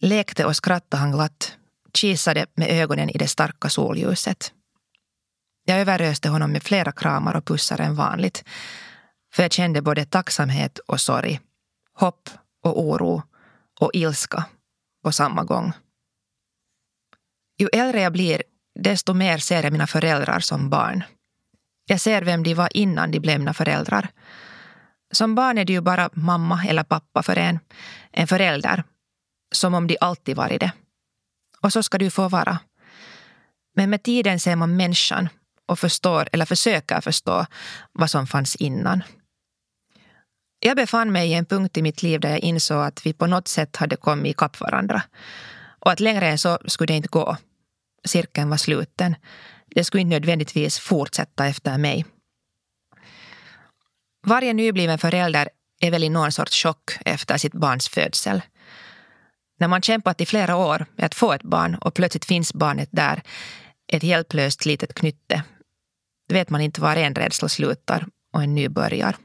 lekte 0.00 0.44
och 0.44 0.56
skrattade 0.56 1.00
han 1.00 1.12
glatt, 1.12 1.56
kisade 1.94 2.46
med 2.54 2.68
ögonen 2.70 3.10
i 3.10 3.18
det 3.18 3.28
starka 3.28 3.68
solljuset. 3.68 4.52
Jag 5.64 5.80
överöste 5.80 6.28
honom 6.28 6.52
med 6.52 6.62
flera 6.62 6.92
kramar 6.92 7.36
och 7.36 7.44
pussar 7.44 7.80
än 7.80 7.94
vanligt, 7.94 8.44
för 9.32 9.42
jag 9.42 9.52
kände 9.52 9.82
både 9.82 10.04
tacksamhet 10.04 10.78
och 10.78 11.00
sorg, 11.00 11.40
hopp 11.94 12.30
och 12.62 12.80
oro 12.80 13.22
och 13.80 13.90
ilska 13.94 14.44
på 15.02 15.12
samma 15.12 15.44
gång. 15.44 15.72
Ju 17.58 17.68
äldre 17.72 18.00
jag 18.00 18.12
blir, 18.12 18.42
desto 18.74 19.14
mer 19.14 19.38
ser 19.38 19.62
jag 19.62 19.72
mina 19.72 19.86
föräldrar 19.86 20.40
som 20.40 20.70
barn. 20.70 21.04
Jag 21.86 22.00
ser 22.00 22.22
vem 22.22 22.42
de 22.42 22.54
var 22.54 22.76
innan 22.76 23.10
de 23.10 23.20
blev 23.20 23.38
mina 23.38 23.54
föräldrar. 23.54 24.08
Som 25.12 25.34
barn 25.34 25.58
är 25.58 25.64
det 25.64 25.72
ju 25.72 25.80
bara 25.80 26.10
mamma 26.12 26.64
eller 26.68 26.84
pappa 26.84 27.22
för 27.22 27.38
en. 27.38 27.58
En 28.10 28.26
förälder. 28.26 28.84
Som 29.52 29.74
om 29.74 29.86
de 29.86 29.96
alltid 30.00 30.36
varit 30.36 30.60
det. 30.60 30.72
Och 31.60 31.72
så 31.72 31.82
ska 31.82 31.98
du 31.98 32.10
få 32.10 32.28
vara. 32.28 32.58
Men 33.74 33.90
med 33.90 34.02
tiden 34.02 34.40
ser 34.40 34.56
man 34.56 34.76
människan 34.76 35.28
och 35.66 35.78
förstår, 35.78 36.28
eller 36.32 36.44
försöker 36.44 37.00
förstå, 37.00 37.46
vad 37.92 38.10
som 38.10 38.26
fanns 38.26 38.56
innan. 38.56 39.02
Jag 40.60 40.76
befann 40.76 41.12
mig 41.12 41.30
i 41.30 41.34
en 41.34 41.44
punkt 41.44 41.76
i 41.76 41.82
mitt 41.82 42.02
liv 42.02 42.20
där 42.20 42.30
jag 42.30 42.38
insåg 42.38 42.82
att 42.82 43.06
vi 43.06 43.12
på 43.12 43.26
något 43.26 43.48
sätt 43.48 43.76
hade 43.76 43.96
kommit 43.96 44.30
ikapp 44.30 44.60
varandra. 44.60 45.02
Och 45.80 45.92
att 45.92 46.00
längre 46.00 46.28
än 46.28 46.38
så 46.38 46.58
skulle 46.66 46.86
det 46.86 46.96
inte 46.96 47.08
gå. 47.08 47.36
Cirkeln 48.04 48.50
var 48.50 48.56
sluten. 48.56 49.16
Det 49.66 49.84
skulle 49.84 50.00
inte 50.00 50.14
nödvändigtvis 50.14 50.78
fortsätta 50.78 51.46
efter 51.46 51.78
mig. 51.78 52.04
Varje 54.26 54.52
nybliven 54.52 54.98
förälder 54.98 55.48
är 55.80 55.90
väl 55.90 56.04
i 56.04 56.08
någon 56.08 56.32
sorts 56.32 56.62
chock 56.62 56.98
efter 57.04 57.38
sitt 57.38 57.54
barns 57.54 57.88
födsel. 57.88 58.42
När 59.58 59.68
man 59.68 59.82
kämpat 59.82 60.20
i 60.20 60.26
flera 60.26 60.56
år 60.56 60.86
med 60.96 61.06
att 61.06 61.14
få 61.14 61.32
ett 61.32 61.42
barn 61.42 61.74
och 61.74 61.94
plötsligt 61.94 62.24
finns 62.24 62.54
barnet 62.54 62.88
där, 62.92 63.22
ett 63.92 64.02
hjälplöst 64.02 64.66
litet 64.66 64.94
knytte, 64.94 65.42
vet 66.32 66.50
man 66.50 66.60
inte 66.60 66.80
var 66.80 66.96
en 66.96 67.14
rädsla 67.14 67.48
slutar 67.48 68.06
och 68.32 68.42
en 68.42 68.54
ny 68.54 68.68
börjar. 68.68 69.16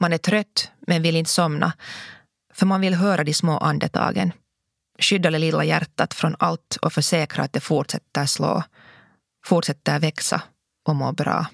Man 0.00 0.12
är 0.12 0.18
trött 0.18 0.70
men 0.86 1.02
vill 1.02 1.16
inte 1.16 1.30
somna 1.30 1.72
för 2.54 2.66
man 2.66 2.80
vill 2.80 2.94
höra 2.94 3.24
de 3.24 3.34
små 3.34 3.58
andetagen. 3.58 4.32
Skydda 4.98 5.30
det 5.30 5.38
lilla 5.38 5.64
hjärtat 5.64 6.14
från 6.14 6.36
allt 6.38 6.78
och 6.82 6.92
försäkra 6.92 7.44
att 7.44 7.52
det 7.52 7.60
fortsätter 7.60 8.26
slå, 8.26 8.62
fortsätter 9.44 9.98
växa 9.98 10.42
och 10.88 10.96
må 10.96 11.12
bra. 11.12 11.46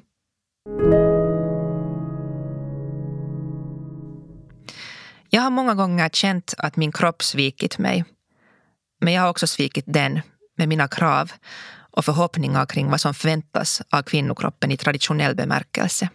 Jag 5.30 5.42
har 5.42 5.50
många 5.50 5.74
gånger 5.74 6.08
känt 6.08 6.54
att 6.58 6.76
min 6.76 6.92
kropp 6.92 7.22
svikit 7.22 7.78
mig. 7.78 8.04
Men 9.00 9.12
jag 9.12 9.22
har 9.22 9.28
också 9.28 9.46
svikit 9.46 9.84
den 9.86 10.20
med 10.56 10.68
mina 10.68 10.88
krav 10.88 11.32
och 11.90 12.04
förhoppningar 12.04 12.66
kring 12.66 12.90
vad 12.90 13.00
som 13.00 13.14
förväntas 13.14 13.82
av 13.90 14.02
kvinnokroppen 14.02 14.70
i 14.70 14.76
traditionell 14.76 15.34
bemärkelse. 15.34 16.08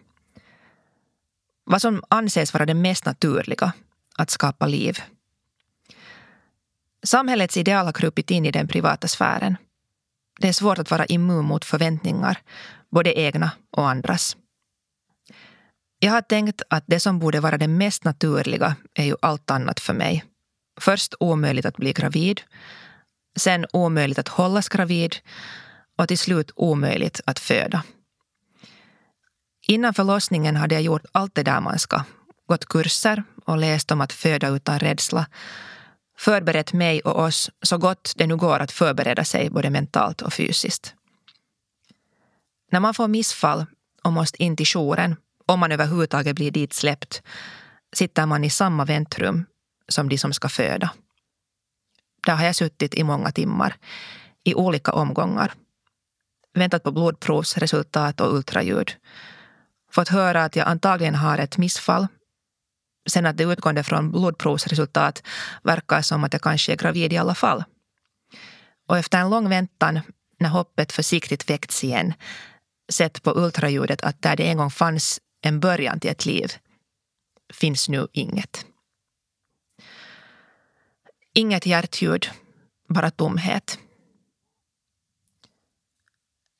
Vad 1.63 1.81
som 1.81 2.03
anses 2.09 2.53
vara 2.53 2.65
det 2.65 2.73
mest 2.73 3.05
naturliga, 3.05 3.73
att 4.17 4.29
skapa 4.29 4.67
liv. 4.67 4.99
Samhällets 7.03 7.57
ideal 7.57 7.85
har 7.85 7.93
krupit 7.93 8.31
in 8.31 8.45
i 8.45 8.51
den 8.51 8.67
privata 8.67 9.07
sfären. 9.07 9.57
Det 10.39 10.47
är 10.47 10.53
svårt 10.53 10.79
att 10.79 10.91
vara 10.91 11.05
immun 11.05 11.45
mot 11.45 11.65
förväntningar, 11.65 12.41
både 12.89 13.19
egna 13.19 13.51
och 13.71 13.89
andras. 13.89 14.37
Jag 16.03 16.11
har 16.11 16.21
tänkt 16.21 16.61
att 16.69 16.83
det 16.87 16.99
som 16.99 17.19
borde 17.19 17.39
vara 17.39 17.57
det 17.57 17.67
mest 17.67 18.03
naturliga 18.03 18.75
är 18.93 19.05
ju 19.05 19.15
allt 19.21 19.51
annat 19.51 19.79
för 19.79 19.93
mig. 19.93 20.23
Först 20.79 21.13
omöjligt 21.19 21.65
att 21.65 21.77
bli 21.77 21.93
gravid. 21.93 22.41
sen 23.39 23.65
omöjligt 23.73 24.19
att 24.19 24.27
hållas 24.27 24.69
gravid 24.69 25.15
och 25.97 26.07
till 26.07 26.17
slut 26.17 26.51
omöjligt 26.55 27.21
att 27.25 27.39
föda. 27.39 27.83
Innan 29.67 29.93
förlossningen 29.93 30.55
hade 30.55 30.75
jag 30.75 30.81
gjort 30.81 31.05
allt 31.11 31.35
det 31.35 31.43
där 31.43 31.61
man 31.61 31.79
ska. 31.79 32.03
Gått 32.47 32.65
kurser 32.65 33.23
och 33.45 33.57
läst 33.57 33.91
om 33.91 34.01
att 34.01 34.13
föda 34.13 34.47
utan 34.47 34.79
rädsla. 34.79 35.25
Förberett 36.17 36.73
mig 36.73 37.01
och 37.01 37.19
oss 37.19 37.51
så 37.61 37.77
gott 37.77 38.13
det 38.15 38.27
nu 38.27 38.35
går 38.35 38.59
att 38.59 38.71
förbereda 38.71 39.23
sig 39.23 39.49
både 39.49 39.69
mentalt 39.69 40.21
och 40.21 40.33
fysiskt. 40.33 40.95
När 42.71 42.79
man 42.79 42.93
får 42.93 43.07
missfall 43.07 43.65
och 44.03 44.13
måste 44.13 44.43
in 44.43 44.55
till 44.55 44.65
jouren, 44.65 45.15
om 45.45 45.59
man 45.59 45.71
överhuvudtaget 45.71 46.35
blir 46.35 46.51
dit 46.51 46.73
släppt, 46.73 47.21
sitter 47.93 48.25
man 48.25 48.43
i 48.43 48.49
samma 48.49 48.85
väntrum 48.85 49.45
som 49.87 50.09
de 50.09 50.17
som 50.17 50.33
ska 50.33 50.49
föda. 50.49 50.89
Där 52.25 52.35
har 52.35 52.45
jag 52.45 52.55
suttit 52.55 52.93
i 52.93 53.03
många 53.03 53.31
timmar, 53.31 53.75
i 54.43 54.55
olika 54.55 54.91
omgångar. 54.91 55.53
Väntat 56.53 56.83
på 56.83 56.91
blodprovsresultat 56.91 58.21
och 58.21 58.33
ultraljud. 58.33 58.95
Fått 59.91 60.09
höra 60.09 60.43
att 60.43 60.55
jag 60.55 60.67
antagligen 60.67 61.15
har 61.15 61.37
ett 61.37 61.57
missfall. 61.57 62.07
Sen 63.09 63.25
att 63.25 63.37
det 63.37 63.43
utgående 63.43 63.83
från 63.83 64.11
blodprovsresultat 64.11 65.23
verkar 65.63 66.01
som 66.01 66.23
att 66.23 66.33
jag 66.33 66.41
kanske 66.41 66.71
är 66.71 66.77
gravid 66.77 67.13
i 67.13 67.17
alla 67.17 67.35
fall. 67.35 67.63
Och 68.87 68.97
efter 68.97 69.19
en 69.19 69.29
lång 69.29 69.49
väntan, 69.49 69.99
när 70.39 70.49
hoppet 70.49 70.91
försiktigt 70.91 71.49
väckts 71.49 71.83
igen, 71.83 72.13
sett 72.91 73.23
på 73.23 73.31
ultraljudet 73.35 74.01
att 74.01 74.21
där 74.21 74.35
det 74.35 74.47
en 74.47 74.57
gång 74.57 74.71
fanns 74.71 75.19
en 75.43 75.59
början 75.59 75.99
till 75.99 76.11
ett 76.11 76.25
liv, 76.25 76.51
finns 77.53 77.89
nu 77.89 78.07
inget. 78.11 78.65
Inget 81.33 81.65
hjärtljud, 81.65 82.29
bara 82.87 83.11
tomhet. 83.11 83.79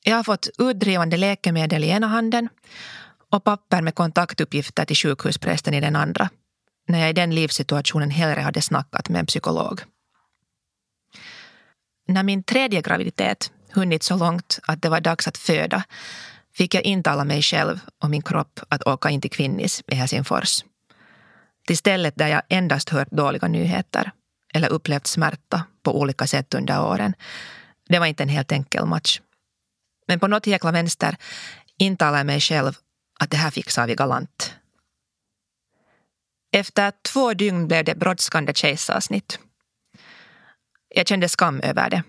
Jag 0.04 0.16
har 0.16 0.24
fått 0.24 0.48
utdrivande 0.58 1.16
läkemedel 1.16 1.84
i 1.84 1.88
ena 1.88 2.06
handen 2.06 2.48
och 3.30 3.44
papper 3.44 3.82
med 3.82 3.94
kontaktuppgifter 3.94 4.84
till 4.84 4.96
sjukhusprästen 4.96 5.74
i 5.74 5.80
den 5.80 5.96
andra 5.96 6.28
när 6.88 6.98
jag 6.98 7.10
i 7.10 7.12
den 7.12 7.34
livssituationen 7.34 8.10
hellre 8.10 8.40
hade 8.40 8.62
snackat 8.62 9.08
med 9.08 9.20
en 9.20 9.26
psykolog. 9.26 9.80
När 12.08 12.22
min 12.22 12.42
tredje 12.42 12.82
graviditet 12.82 13.52
hunnit 13.70 14.02
så 14.02 14.16
långt 14.16 14.58
att 14.62 14.82
det 14.82 14.88
var 14.88 15.00
dags 15.00 15.28
att 15.28 15.38
föda 15.38 15.84
fick 16.56 16.74
jag 16.74 16.82
intala 16.82 17.24
mig 17.24 17.42
själv 17.42 17.80
och 18.02 18.10
min 18.10 18.22
kropp 18.22 18.60
att 18.68 18.86
åka 18.86 19.10
in 19.10 19.20
till 19.20 19.30
Kvinnis 19.30 19.82
i 19.86 19.94
Helsingfors. 19.94 20.64
Till 21.66 21.76
stället 21.76 22.16
där 22.16 22.28
jag 22.28 22.42
endast 22.48 22.88
hört 22.88 23.10
dåliga 23.10 23.48
nyheter 23.48 24.10
eller 24.54 24.68
upplevt 24.68 25.06
smärta 25.06 25.64
på 25.82 26.00
olika 26.00 26.26
sätt 26.26 26.54
under 26.54 26.84
åren. 26.84 27.14
Det 27.88 27.98
var 27.98 28.06
inte 28.06 28.22
en 28.22 28.28
helt 28.28 28.52
enkel 28.52 28.86
match. 28.86 29.20
Men 30.08 30.20
på 30.20 30.26
något 30.26 30.46
jäkla 30.46 30.72
vänster 30.72 31.16
intalade 31.78 32.18
jag 32.18 32.26
mig 32.26 32.40
själv 32.40 32.72
att 33.20 33.30
det 33.30 33.36
här 33.36 33.50
fixar 33.50 33.86
vi 33.86 33.94
galant. 33.94 34.54
Efter 36.52 36.92
två 37.02 37.34
dygn 37.34 37.68
blev 37.68 37.84
det 37.84 37.94
brådskande 37.94 38.54
kejsarsnitt. 38.54 39.38
Jag 40.88 41.08
kände 41.08 41.28
skam 41.28 41.60
över 41.60 41.90
det. 41.90 42.02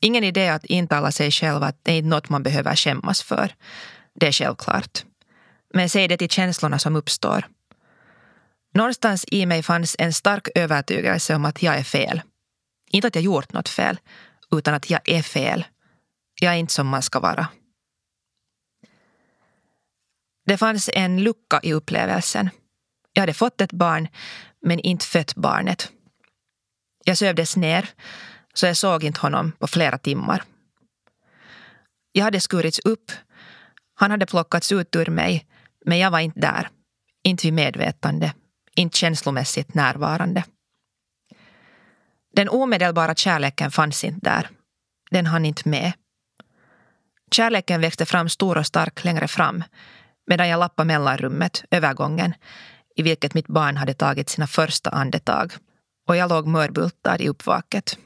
Ingen 0.00 0.24
idé 0.24 0.48
att 0.48 0.64
intala 0.64 1.12
sig 1.12 1.30
själv 1.30 1.62
att 1.62 1.78
det 1.82 1.92
är 1.92 2.02
något 2.02 2.28
man 2.28 2.42
behöver 2.42 2.76
skämmas 2.76 3.22
för. 3.22 3.54
Det 4.14 4.26
är 4.26 4.32
självklart. 4.32 5.04
Men 5.74 5.88
säg 5.88 6.08
det 6.08 6.16
till 6.16 6.30
känslorna 6.30 6.78
som 6.78 6.96
uppstår. 6.96 7.46
Någonstans 8.74 9.24
i 9.28 9.46
mig 9.46 9.62
fanns 9.62 9.96
en 9.98 10.12
stark 10.12 10.48
övertygelse 10.54 11.34
om 11.34 11.44
att 11.44 11.62
jag 11.62 11.74
är 11.76 11.84
fel. 11.84 12.22
Inte 12.90 13.08
att 13.08 13.14
jag 13.14 13.24
gjort 13.24 13.52
något 13.52 13.68
fel, 13.68 13.98
utan 14.52 14.74
att 14.74 14.90
jag 14.90 15.08
är 15.08 15.22
fel. 15.22 15.64
Jag 16.40 16.52
är 16.52 16.56
inte 16.56 16.72
som 16.72 16.88
man 16.88 17.02
ska 17.02 17.20
vara. 17.20 17.48
Det 20.46 20.56
fanns 20.56 20.90
en 20.92 21.22
lucka 21.22 21.60
i 21.62 21.72
upplevelsen. 21.72 22.50
Jag 23.12 23.22
hade 23.22 23.34
fått 23.34 23.60
ett 23.60 23.72
barn, 23.72 24.08
men 24.62 24.80
inte 24.80 25.06
fött 25.06 25.34
barnet. 25.34 25.90
Jag 27.04 27.18
sövdes 27.18 27.56
ner, 27.56 27.88
så 28.54 28.66
jag 28.66 28.76
såg 28.76 29.04
inte 29.04 29.20
honom 29.20 29.52
på 29.52 29.66
flera 29.66 29.98
timmar. 29.98 30.42
Jag 32.12 32.24
hade 32.24 32.40
skurits 32.40 32.78
upp. 32.78 33.12
Han 33.94 34.10
hade 34.10 34.26
plockats 34.26 34.72
ut 34.72 34.96
ur 34.96 35.10
mig, 35.10 35.46
men 35.84 35.98
jag 35.98 36.10
var 36.10 36.20
inte 36.20 36.40
där. 36.40 36.68
Inte 37.22 37.46
vid 37.46 37.52
medvetande, 37.52 38.32
inte 38.76 38.98
känslomässigt 38.98 39.74
närvarande. 39.74 40.44
Den 42.36 42.48
omedelbara 42.48 43.14
kärleken 43.14 43.70
fanns 43.70 44.04
inte 44.04 44.30
där. 44.30 44.48
Den 45.10 45.26
hann 45.26 45.44
inte 45.44 45.68
med. 45.68 45.92
Kärleken 47.30 47.80
växte 47.80 48.06
fram 48.06 48.28
stor 48.28 48.58
och 48.58 48.66
stark 48.66 49.04
längre 49.04 49.28
fram 49.28 49.64
medan 50.26 50.48
jag 50.48 50.58
lappade 50.58 50.86
mellanrummet, 50.86 51.64
övergången, 51.70 52.34
i 52.96 53.02
vilket 53.02 53.34
mitt 53.34 53.46
barn 53.46 53.76
hade 53.76 53.94
tagit 53.94 54.28
sina 54.28 54.46
första 54.46 54.90
andetag 54.90 55.52
och 56.08 56.16
jag 56.16 56.28
låg 56.28 56.46
mörbultad 56.46 57.20
i 57.20 57.28
uppvaket. 57.28 57.98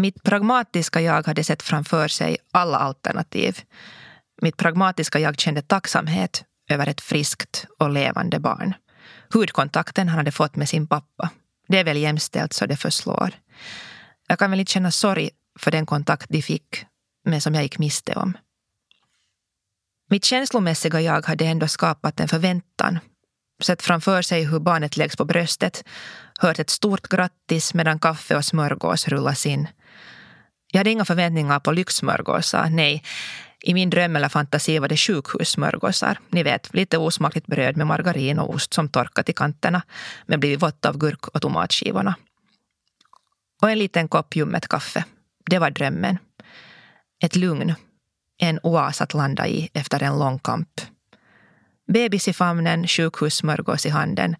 Mitt 0.00 0.22
pragmatiska 0.22 1.00
jag 1.00 1.26
hade 1.26 1.44
sett 1.44 1.62
framför 1.62 2.08
sig 2.08 2.36
alla 2.52 2.78
alternativ. 2.78 3.60
Mitt 4.42 4.56
pragmatiska 4.56 5.18
jag 5.18 5.40
kände 5.40 5.62
tacksamhet 5.62 6.44
över 6.70 6.86
ett 6.86 7.00
friskt 7.00 7.66
och 7.78 7.90
levande 7.90 8.38
barn. 8.38 8.74
Hudkontakten 9.32 10.08
han 10.08 10.18
hade 10.18 10.32
fått 10.32 10.56
med 10.56 10.68
sin 10.68 10.86
pappa. 10.86 11.30
Det 11.68 11.78
är 11.78 11.84
väl 11.84 11.96
jämställt 11.96 12.52
så 12.52 12.66
det 12.66 12.76
förslår. 12.76 13.30
Jag 14.28 14.38
kan 14.38 14.50
väl 14.50 14.60
inte 14.60 14.72
känna 14.72 14.90
sorg 14.90 15.30
för 15.58 15.70
den 15.70 15.86
kontakt 15.86 16.26
de 16.28 16.42
fick, 16.42 16.84
men 17.24 17.40
som 17.40 17.54
jag 17.54 17.62
gick 17.62 17.78
miste 17.78 18.14
om. 18.14 18.36
Mitt 20.10 20.24
känslomässiga 20.24 21.00
jag 21.00 21.26
hade 21.26 21.46
ändå 21.46 21.68
skapat 21.68 22.20
en 22.20 22.28
förväntan. 22.28 22.98
Sett 23.62 23.82
framför 23.82 24.22
sig 24.22 24.44
hur 24.44 24.58
barnet 24.58 24.96
läggs 24.96 25.16
på 25.16 25.24
bröstet, 25.24 25.84
hört 26.38 26.58
ett 26.58 26.70
stort 26.70 27.08
grattis 27.08 27.74
medan 27.74 27.98
kaffe 27.98 28.36
och 28.36 28.44
smörgås 28.44 29.08
rullas 29.08 29.46
in. 29.46 29.68
Jag 30.72 30.78
hade 30.80 30.90
inga 30.90 31.04
förväntningar 31.04 31.60
på 31.60 31.72
lyxsmörgåsar, 31.72 32.70
nej. 32.70 33.02
I 33.62 33.74
min 33.74 33.90
dröm 33.90 34.16
eller 34.16 34.28
fantasi 34.28 34.78
var 34.78 34.88
det 34.88 34.96
sjukhussmörgåsar. 34.96 36.18
Ni 36.28 36.42
vet, 36.42 36.74
lite 36.74 36.98
osmakligt 36.98 37.46
bröd 37.46 37.76
med 37.76 37.86
margarin 37.86 38.38
och 38.38 38.54
ost 38.54 38.74
som 38.74 38.88
torkat 38.88 39.28
i 39.28 39.32
kanterna 39.32 39.82
men 40.26 40.40
blivit 40.40 40.62
vått 40.62 40.84
av 40.84 40.98
gurk 40.98 41.28
och 41.28 41.42
tomatskivorna. 41.42 42.14
Och 43.62 43.70
en 43.70 43.78
liten 43.78 44.08
kopp 44.08 44.36
ljummet 44.36 44.68
kaffe. 44.68 45.04
Det 45.50 45.58
var 45.58 45.70
drömmen. 45.70 46.18
Ett 47.22 47.36
lugn. 47.36 47.74
En 48.38 48.60
oas 48.62 49.00
att 49.00 49.14
landa 49.14 49.48
i 49.48 49.70
efter 49.74 50.02
en 50.02 50.18
lång 50.18 50.38
kamp. 50.38 50.80
Bebis 51.92 52.28
i 52.28 52.32
famnen, 52.32 52.86
sjukhussmörgås 52.86 53.86
i 53.86 53.88
handen. 53.88 54.36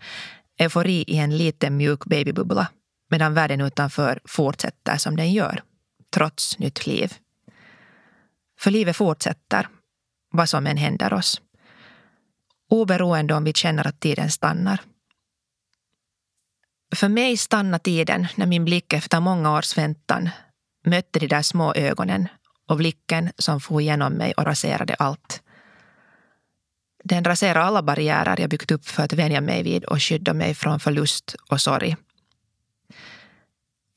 Eufori 0.59 1.05
i 1.07 1.16
en 1.16 1.37
liten 1.37 1.77
mjuk 1.77 2.05
babybubbla 2.05 2.69
medan 3.11 3.35
världen 3.35 3.61
utanför 3.61 4.21
fortsätter 4.25 4.97
som 4.97 5.16
den 5.16 5.33
gör 5.33 5.62
trots 6.11 6.59
nytt 6.59 6.87
liv. 6.87 7.14
För 8.59 8.70
livet 8.70 8.96
fortsätter, 8.96 9.68
vad 10.31 10.49
som 10.49 10.66
än 10.66 10.77
händer 10.77 11.12
oss. 11.12 11.40
Oberoende 12.68 13.35
om 13.35 13.44
vi 13.44 13.53
känner 13.53 13.87
att 13.87 14.01
tiden 14.01 14.31
stannar. 14.31 14.81
För 16.94 17.09
mig 17.09 17.37
stannade 17.37 17.83
tiden 17.83 18.27
när 18.35 18.46
min 18.46 18.64
blick 18.64 18.92
efter 18.92 19.20
många 19.20 19.59
års 19.59 19.79
väntan 19.79 20.31
mötte 20.87 21.18
de 21.18 21.27
där 21.27 21.42
små 21.42 21.75
ögonen 21.75 22.29
och 22.68 22.77
blicken 22.77 23.33
som 23.38 23.61
for 23.61 23.83
genom 23.83 24.12
mig 24.12 24.33
och 24.33 24.44
raserade 24.44 24.94
allt. 24.94 25.42
Den 27.05 27.25
raserade 27.25 27.64
alla 27.64 27.83
barriärer 27.83 28.40
jag 28.40 28.51
byggt 28.51 28.70
upp 28.70 28.88
för 28.88 29.03
att 29.03 29.12
vänja 29.12 29.40
mig 29.40 29.62
vid 29.62 29.85
och 29.85 30.03
skydda 30.03 30.35
mig 30.35 30.55
från 30.55 30.81
förlust 30.81 31.37
och 31.51 31.61
sorg. 31.61 31.96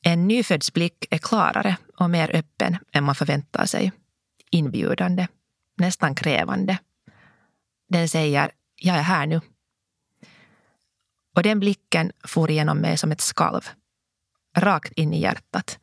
En 0.02 0.28
nyfödds 0.28 0.72
blick 0.72 1.06
är 1.10 1.18
klarare 1.18 1.76
och 1.96 2.10
mer 2.10 2.36
öppen 2.36 2.76
än 2.92 3.04
man 3.04 3.14
förväntar 3.14 3.66
sig. 3.66 3.92
Inbjudande, 4.50 5.26
nästan 5.76 6.14
krävande. 6.14 6.78
Den 7.88 8.08
säger 8.08 8.50
jag 8.76 8.96
är 8.96 9.02
här 9.02 9.26
nu. 9.26 9.40
Och 11.36 11.42
den 11.42 11.60
blicken 11.60 12.12
for 12.24 12.50
igenom 12.50 12.78
mig 12.78 12.96
som 12.96 13.12
ett 13.12 13.20
skalv. 13.20 13.68
Rakt 14.56 14.92
in 14.92 15.14
i 15.14 15.20
hjärtat 15.20 15.78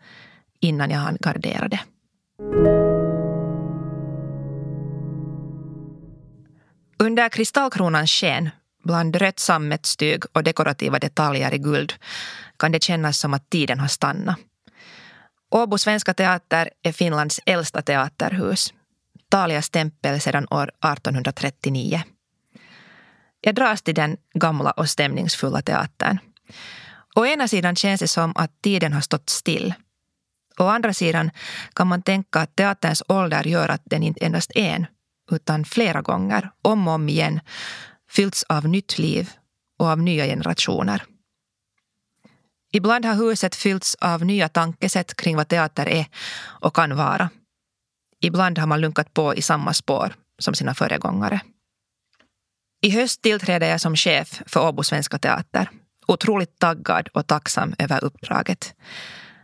innan 0.60 0.90
jag 0.90 1.00
hann 1.00 1.18
gardera 1.20 1.68
det. 1.68 1.80
Under 7.00 7.30
kristallkronans 7.30 8.12
sken, 8.12 8.50
bland 8.84 9.16
rött 9.16 9.40
sammetstyg 9.40 10.24
och 10.34 10.44
dekorativa 10.44 11.00
detaljer 11.00 11.54
i 11.54 11.58
guld, 11.58 11.94
kan 12.58 12.72
det 12.72 12.84
kännas 12.84 13.20
som 13.20 13.34
att 13.34 13.50
tiden 13.50 13.80
har 13.80 13.88
stannat. 13.88 14.38
Åbo 15.54 15.78
Svenska 15.78 16.14
Teater 16.14 16.70
är 16.84 16.92
Finlands 16.92 17.40
äldsta 17.46 17.82
teaterhus. 17.82 18.74
Talias 19.30 19.66
stämpel 19.66 20.22
sedan 20.22 20.48
år 20.50 20.64
1839. 20.64 22.04
Jag 23.42 23.56
dras 23.56 23.82
till 23.82 23.96
den 23.96 24.18
gamla 24.34 24.72
och 24.72 24.90
stämningsfulla 24.90 25.62
teatern. 25.62 26.18
Å 27.16 27.26
ena 27.26 27.48
sidan 27.48 27.76
känns 27.76 28.02
det 28.02 28.08
som 28.08 28.34
att 28.36 28.62
tiden 28.62 28.94
har 28.94 29.02
stått 29.02 29.30
still. 29.30 29.74
Å 30.60 30.64
andra 30.64 30.94
sidan 30.94 31.32
kan 31.74 31.88
man 31.88 32.02
tänka 32.02 32.40
att 32.40 32.56
teaterns 32.56 33.04
ålder 33.08 33.48
gör 33.48 33.70
att 33.70 33.82
den 33.86 34.04
inte 34.04 34.26
endast 34.26 34.52
en, 34.56 34.86
utan 35.32 35.66
flera 35.66 36.02
gånger, 36.02 36.52
om 36.62 36.88
och 36.88 36.94
om 36.94 37.10
igen, 37.10 37.40
fyllts 38.10 38.44
av 38.44 38.68
nytt 38.68 39.00
liv 39.00 39.30
och 39.80 39.88
av 39.88 40.00
nya 40.00 40.26
generationer. 40.26 41.04
Ibland 42.72 43.06
har 43.06 43.16
huset 43.16 43.56
fyllts 43.56 43.96
av 43.96 44.26
nya 44.26 44.50
tankesätt 44.50 45.16
kring 45.16 45.36
vad 45.36 45.48
teater 45.48 45.90
är 45.90 46.06
och 46.44 46.76
kan 46.76 46.96
vara. 46.96 47.30
Ibland 48.20 48.58
har 48.58 48.68
man 48.68 48.82
lunkat 48.82 49.14
på 49.14 49.36
i 49.36 49.42
samma 49.42 49.74
spår 49.74 50.16
som 50.40 50.54
sina 50.54 50.74
föregångare. 50.74 51.42
I 52.82 52.90
höst 52.90 53.22
tillträder 53.22 53.70
jag 53.70 53.82
som 53.82 53.96
chef 53.96 54.42
för 54.46 54.68
Åbo 54.68 54.84
Svenska 54.84 55.18
Teater. 55.18 55.70
Otroligt 56.08 56.60
taggad 56.60 57.10
och 57.14 57.28
tacksam 57.28 57.76
över 57.80 58.04
uppdraget. 58.04 58.76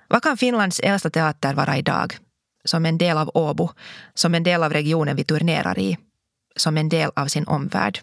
Vad 0.07 0.23
kan 0.23 0.37
Finlands 0.37 0.79
äldsta 0.79 1.09
teater 1.09 1.53
vara 1.53 1.77
idag? 1.77 2.17
Som 2.65 2.85
en 2.85 2.97
del 2.97 3.17
av 3.17 3.31
Åbo, 3.33 3.69
som 4.13 4.35
en 4.35 4.43
del 4.43 4.63
av 4.63 4.73
regionen 4.73 5.15
vi 5.15 5.23
turnerar 5.23 5.79
i, 5.79 5.97
som 6.55 6.77
en 6.77 6.89
del 6.89 7.11
av 7.15 7.27
sin 7.27 7.47
omvärld. 7.47 7.99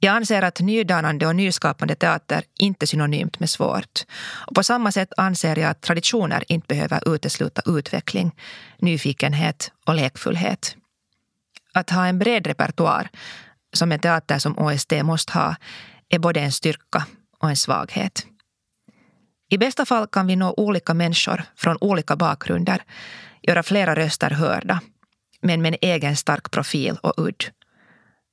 Jag 0.00 0.14
anser 0.14 0.42
att 0.42 0.60
nydanande 0.60 1.26
och 1.26 1.36
nyskapande 1.36 1.94
teater 1.94 2.44
inte 2.58 2.84
är 2.84 2.86
synonymt 2.86 3.40
med 3.40 3.50
svårt. 3.50 4.04
Och 4.46 4.54
på 4.54 4.62
samma 4.62 4.92
sätt 4.92 5.12
anser 5.16 5.56
jag 5.58 5.70
att 5.70 5.80
traditioner 5.80 6.44
inte 6.48 6.66
behöver 6.66 7.14
utesluta 7.14 7.62
utveckling, 7.66 8.34
nyfikenhet 8.78 9.72
och 9.86 9.94
lekfullhet. 9.94 10.76
Att 11.74 11.90
ha 11.90 12.06
en 12.06 12.18
bred 12.18 12.46
repertoar, 12.46 13.08
som 13.72 13.92
en 13.92 13.98
teater 13.98 14.38
som 14.38 14.58
OST 14.58 14.92
måste 15.02 15.32
ha, 15.32 15.56
är 16.08 16.18
både 16.18 16.40
en 16.40 16.52
styrka 16.52 17.06
och 17.38 17.50
en 17.50 17.56
svaghet. 17.56 18.26
I 19.50 19.58
bästa 19.58 19.86
fall 19.86 20.06
kan 20.06 20.26
vi 20.26 20.36
nå 20.36 20.54
olika 20.56 20.94
människor 20.94 21.44
från 21.56 21.76
olika 21.80 22.16
bakgrunder, 22.16 22.82
göra 23.42 23.62
flera 23.62 23.96
röster 23.96 24.30
hörda, 24.30 24.80
men 25.40 25.62
med 25.62 25.74
en 25.74 25.78
egen 25.90 26.16
stark 26.16 26.50
profil 26.50 26.98
och 27.02 27.14
udd. 27.16 27.44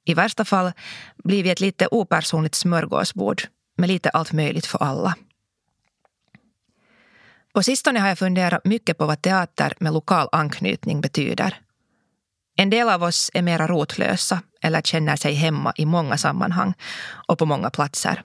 I 0.06 0.14
värsta 0.14 0.46
fall 0.46 0.72
blir 1.24 1.44
vi 1.44 1.50
ett 1.50 1.60
lite 1.60 1.88
opersonligt 1.92 2.56
smörgåsbord 2.56 3.44
med 3.78 3.90
lite 3.90 4.10
allt 4.10 4.32
möjligt 4.32 4.66
för 4.66 4.84
alla. 4.84 5.16
På 7.54 7.64
sistone 7.64 8.00
har 8.00 8.08
jag 8.08 8.20
funderat 8.20 8.66
mycket 8.66 8.98
på 8.98 9.06
vad 9.06 9.22
teater 9.22 9.74
med 9.80 9.94
lokal 9.94 10.30
anknytning 10.32 11.02
betyder. 11.02 11.60
En 12.58 12.70
del 12.70 12.90
av 12.90 13.04
oss 13.04 13.32
är 13.34 13.42
mera 13.42 13.68
rotlösa 13.68 14.42
eller 14.62 14.82
känner 14.82 15.16
sig 15.16 15.34
hemma 15.34 15.74
i 15.76 15.86
många 15.86 16.18
sammanhang 16.18 16.74
och 17.28 17.40
på 17.40 17.46
många 17.46 17.70
platser. 17.70 18.24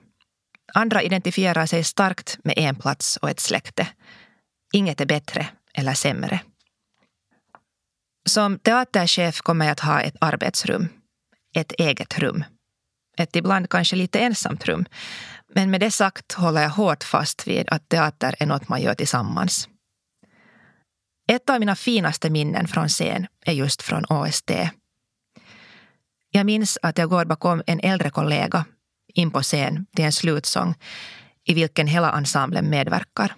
Andra 0.73 1.01
identifierar 1.01 1.65
sig 1.65 1.83
starkt 1.83 2.37
med 2.43 2.53
en 2.57 2.75
plats 2.75 3.17
och 3.17 3.29
ett 3.29 3.39
släkte. 3.39 3.87
Inget 4.73 5.01
är 5.01 5.05
bättre 5.05 5.47
eller 5.73 5.93
sämre. 5.93 6.39
Som 8.29 8.59
teaterchef 8.59 9.41
kommer 9.41 9.65
jag 9.65 9.71
att 9.71 9.79
ha 9.79 10.01
ett 10.01 10.15
arbetsrum. 10.21 10.87
Ett 11.55 11.71
eget 11.71 12.19
rum. 12.19 12.43
Ett 13.17 13.35
ibland 13.35 13.69
kanske 13.69 13.95
lite 13.95 14.19
ensamt 14.19 14.65
rum. 14.65 14.85
Men 15.53 15.71
med 15.71 15.79
det 15.79 15.91
sagt 15.91 16.33
håller 16.33 16.61
jag 16.61 16.69
hårt 16.69 17.03
fast 17.03 17.47
vid 17.47 17.69
att 17.69 17.89
teater 17.89 18.35
är 18.39 18.45
något 18.45 18.69
man 18.69 18.81
gör 18.81 18.93
tillsammans. 18.93 19.67
Ett 21.27 21.49
av 21.49 21.59
mina 21.59 21.75
finaste 21.75 22.29
minnen 22.29 22.67
från 22.67 22.87
scen 22.87 23.27
är 23.45 23.53
just 23.53 23.81
från 23.81 24.05
OST. 24.05 24.51
Jag 26.31 26.45
minns 26.45 26.77
att 26.81 26.97
jag 26.97 27.09
går 27.09 27.25
bakom 27.25 27.63
en 27.67 27.79
äldre 27.79 28.09
kollega 28.09 28.65
in 29.13 29.31
på 29.31 29.41
scen 29.41 29.85
till 29.95 30.05
en 30.05 30.11
slutsång 30.11 30.75
i 31.43 31.53
vilken 31.53 31.87
hela 31.87 32.11
ensemblen 32.17 32.69
medverkar. 32.69 33.35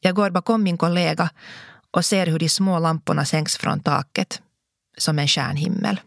Jag 0.00 0.14
går 0.14 0.30
bakom 0.30 0.62
min 0.62 0.78
kollega 0.78 1.30
och 1.90 2.04
ser 2.04 2.26
hur 2.26 2.38
de 2.38 2.48
små 2.48 2.78
lamporna 2.78 3.24
sänks 3.24 3.56
från 3.56 3.80
taket 3.80 4.42
som 4.98 5.18
en 5.18 5.28
stjärnhimmel. 5.28 6.00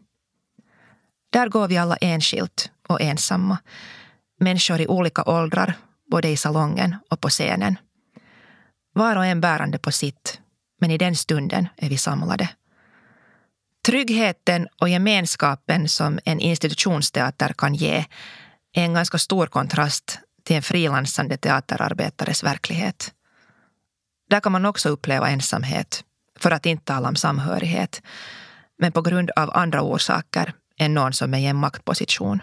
Där 1.30 1.50
går 1.50 1.68
vi 1.68 1.78
alla 1.78 1.98
enskilt 1.98 2.72
och 2.88 3.02
ensamma. 3.02 3.58
Människor 4.40 4.82
i 4.82 4.88
olika 4.88 5.24
åldrar, 5.24 5.74
både 6.12 6.30
i 6.30 6.38
salongen 6.38 6.96
och 7.10 7.22
på 7.22 7.30
scenen. 7.30 7.76
Var 8.94 9.16
och 9.16 9.26
en 9.26 9.42
bärande 9.42 9.78
på 9.78 9.92
sitt, 9.92 10.42
men 10.82 10.92
i 10.92 10.98
den 10.98 11.16
stunden 11.16 11.68
är 11.76 11.90
vi 11.90 11.98
samlade. 11.98 12.50
Tryggheten 13.86 14.68
och 14.82 14.90
gemenskapen 14.90 15.90
som 15.90 16.20
en 16.26 16.40
institutionsteater 16.40 17.54
kan 17.58 17.76
ge 17.76 18.06
är 18.74 18.84
en 18.84 18.94
ganska 18.94 19.18
stor 19.18 19.48
kontrast 19.48 20.20
till 20.44 20.56
en 20.56 20.62
frilansande 20.62 21.38
teaterarbetares 21.38 22.44
verklighet. 22.44 23.14
Där 24.30 24.40
kan 24.40 24.52
man 24.52 24.66
också 24.66 24.90
uppleva 24.90 25.30
ensamhet, 25.30 26.04
för 26.40 26.52
att 26.52 26.66
inte 26.66 26.86
tala 26.86 27.10
om 27.10 27.16
samhörighet, 27.16 28.02
men 28.80 28.92
på 28.92 29.02
grund 29.02 29.32
av 29.32 29.52
andra 29.54 29.82
orsaker 29.82 30.54
än 30.78 30.94
någon 30.94 31.14
som 31.14 31.34
är 31.34 31.38
i 31.38 31.46
en 31.46 31.56
maktposition. 31.56 32.42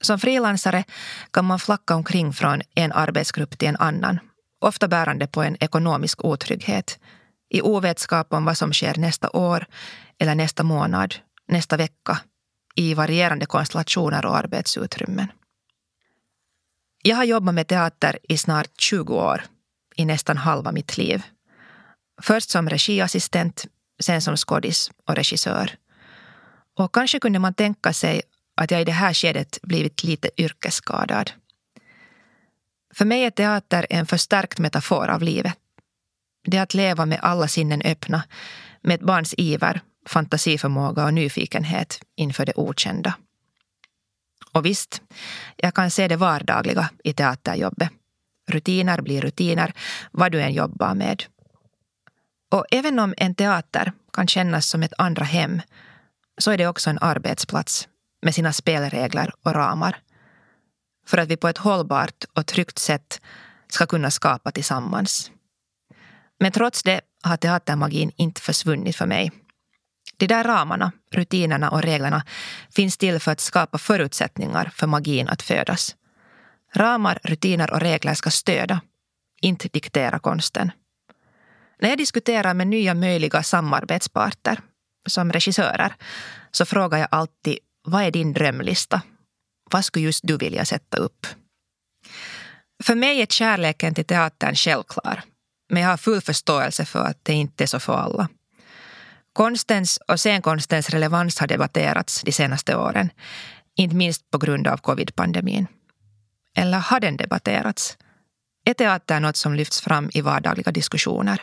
Som 0.00 0.18
frilansare 0.18 0.84
kan 1.30 1.44
man 1.44 1.58
flacka 1.58 1.94
omkring 1.94 2.32
från 2.32 2.62
en 2.74 2.92
arbetsgrupp 2.92 3.58
till 3.58 3.68
en 3.68 3.76
annan, 3.76 4.18
ofta 4.60 4.88
bärande 4.88 5.26
på 5.26 5.42
en 5.42 5.56
ekonomisk 5.60 6.24
otrygghet 6.24 6.98
i 7.48 7.60
ovetskap 7.60 8.32
om 8.32 8.44
vad 8.44 8.58
som 8.58 8.72
sker 8.72 8.94
nästa 8.98 9.30
år 9.30 9.66
eller 10.18 10.34
nästa 10.34 10.62
månad, 10.62 11.14
nästa 11.48 11.76
vecka 11.76 12.20
i 12.74 12.94
varierande 12.94 13.46
konstellationer 13.46 14.26
och 14.26 14.36
arbetsutrymmen. 14.36 15.28
Jag 17.02 17.16
har 17.16 17.24
jobbat 17.24 17.54
med 17.54 17.68
teater 17.68 18.18
i 18.28 18.38
snart 18.38 18.80
20 18.80 19.14
år, 19.14 19.42
i 19.96 20.04
nästan 20.04 20.36
halva 20.36 20.72
mitt 20.72 20.98
liv. 20.98 21.22
Först 22.22 22.50
som 22.50 22.68
regiassistent, 22.68 23.66
sen 24.00 24.22
som 24.22 24.36
skådis 24.36 24.90
och 25.04 25.14
regissör. 25.14 25.70
Och 26.76 26.94
kanske 26.94 27.18
kunde 27.18 27.38
man 27.38 27.54
tänka 27.54 27.92
sig 27.92 28.22
att 28.54 28.70
jag 28.70 28.80
i 28.80 28.84
det 28.84 28.92
här 28.92 29.14
skedet 29.14 29.58
blivit 29.62 30.04
lite 30.04 30.30
yrkesskadad. 30.36 31.30
För 32.94 33.04
mig 33.04 33.24
är 33.24 33.30
teater 33.30 33.86
en 33.90 34.06
förstärkt 34.06 34.58
metafor 34.58 35.08
av 35.08 35.22
livet. 35.22 35.54
Det 36.44 36.56
är 36.56 36.62
att 36.62 36.74
leva 36.74 37.06
med 37.06 37.18
alla 37.22 37.48
sinnen 37.48 37.82
öppna, 37.82 38.22
med 38.82 38.94
ett 38.94 39.06
barns 39.06 39.34
iver, 39.36 39.80
fantasiförmåga 40.06 41.04
och 41.04 41.14
nyfikenhet 41.14 42.00
inför 42.16 42.46
det 42.46 42.52
okända. 42.56 43.14
Och 44.52 44.66
visst, 44.66 45.02
jag 45.56 45.74
kan 45.74 45.90
se 45.90 46.08
det 46.08 46.16
vardagliga 46.16 46.90
i 47.04 47.12
teaterjobbet. 47.12 47.90
Rutiner 48.48 49.00
blir 49.00 49.20
rutiner, 49.20 49.72
vad 50.10 50.32
du 50.32 50.42
än 50.42 50.54
jobbar 50.54 50.94
med. 50.94 51.24
Och 52.50 52.66
även 52.70 52.98
om 52.98 53.14
en 53.16 53.34
teater 53.34 53.92
kan 54.12 54.26
kännas 54.26 54.68
som 54.68 54.82
ett 54.82 54.92
andra 54.98 55.24
hem 55.24 55.60
så 56.38 56.50
är 56.50 56.58
det 56.58 56.66
också 56.66 56.90
en 56.90 56.98
arbetsplats 57.00 57.88
med 58.22 58.34
sina 58.34 58.52
spelregler 58.52 59.32
och 59.42 59.54
ramar. 59.54 59.96
För 61.06 61.18
att 61.18 61.28
vi 61.28 61.36
på 61.36 61.48
ett 61.48 61.58
hållbart 61.58 62.24
och 62.34 62.46
tryggt 62.46 62.78
sätt 62.78 63.20
ska 63.68 63.86
kunna 63.86 64.10
skapa 64.10 64.50
tillsammans. 64.50 65.30
Men 66.40 66.52
trots 66.52 66.82
det 66.82 67.00
har 67.22 67.36
teatermagin 67.36 68.12
inte 68.16 68.40
försvunnit 68.40 68.96
för 68.96 69.06
mig. 69.06 69.32
De 70.16 70.26
där 70.26 70.44
ramarna, 70.44 70.92
rutinerna 71.12 71.70
och 71.70 71.82
reglerna 71.82 72.24
finns 72.70 72.96
till 72.96 73.20
för 73.20 73.32
att 73.32 73.40
skapa 73.40 73.78
förutsättningar 73.78 74.70
för 74.74 74.86
magin 74.86 75.28
att 75.28 75.42
födas. 75.42 75.96
Ramar, 76.74 77.18
rutiner 77.22 77.72
och 77.72 77.80
regler 77.80 78.14
ska 78.14 78.30
stödja, 78.30 78.80
inte 79.40 79.68
diktera 79.68 80.18
konsten. 80.18 80.70
När 81.80 81.88
jag 81.88 81.98
diskuterar 81.98 82.54
med 82.54 82.66
nya 82.66 82.94
möjliga 82.94 83.42
samarbetsparter, 83.42 84.60
som 85.06 85.32
regissörer, 85.32 85.94
så 86.50 86.66
frågar 86.66 86.98
jag 86.98 87.08
alltid 87.10 87.58
vad 87.88 88.02
är 88.02 88.10
din 88.10 88.32
drömlista? 88.32 89.02
Vad 89.70 89.84
skulle 89.84 90.04
just 90.04 90.20
du 90.24 90.36
vilja 90.36 90.64
sätta 90.64 90.96
upp? 90.96 91.26
För 92.82 92.94
mig 92.94 93.22
är 93.22 93.26
kärleken 93.26 93.94
till 93.94 94.04
teatern 94.04 94.54
självklar. 94.54 95.22
Men 95.68 95.82
jag 95.82 95.90
har 95.90 95.96
full 95.96 96.20
förståelse 96.20 96.84
för 96.84 97.04
att 97.04 97.24
det 97.24 97.32
inte 97.32 97.64
är 97.64 97.66
så 97.66 97.80
för 97.80 97.96
alla. 97.96 98.28
Konstens 99.32 99.98
och 100.08 100.20
scenkonstens 100.20 100.90
relevans 100.90 101.38
har 101.38 101.46
debatterats 101.46 102.22
de 102.22 102.32
senaste 102.32 102.76
åren. 102.76 103.10
Inte 103.76 103.96
minst 103.96 104.30
på 104.30 104.38
grund 104.38 104.66
av 104.66 104.76
covid-pandemin. 104.76 105.66
Eller 106.56 106.78
har 106.78 107.00
den 107.00 107.16
debatterats? 107.16 107.98
Är 108.64 108.74
teater 108.74 109.20
något 109.20 109.36
som 109.36 109.54
lyfts 109.54 109.80
fram 109.80 110.10
i 110.14 110.20
vardagliga 110.20 110.72
diskussioner? 110.72 111.42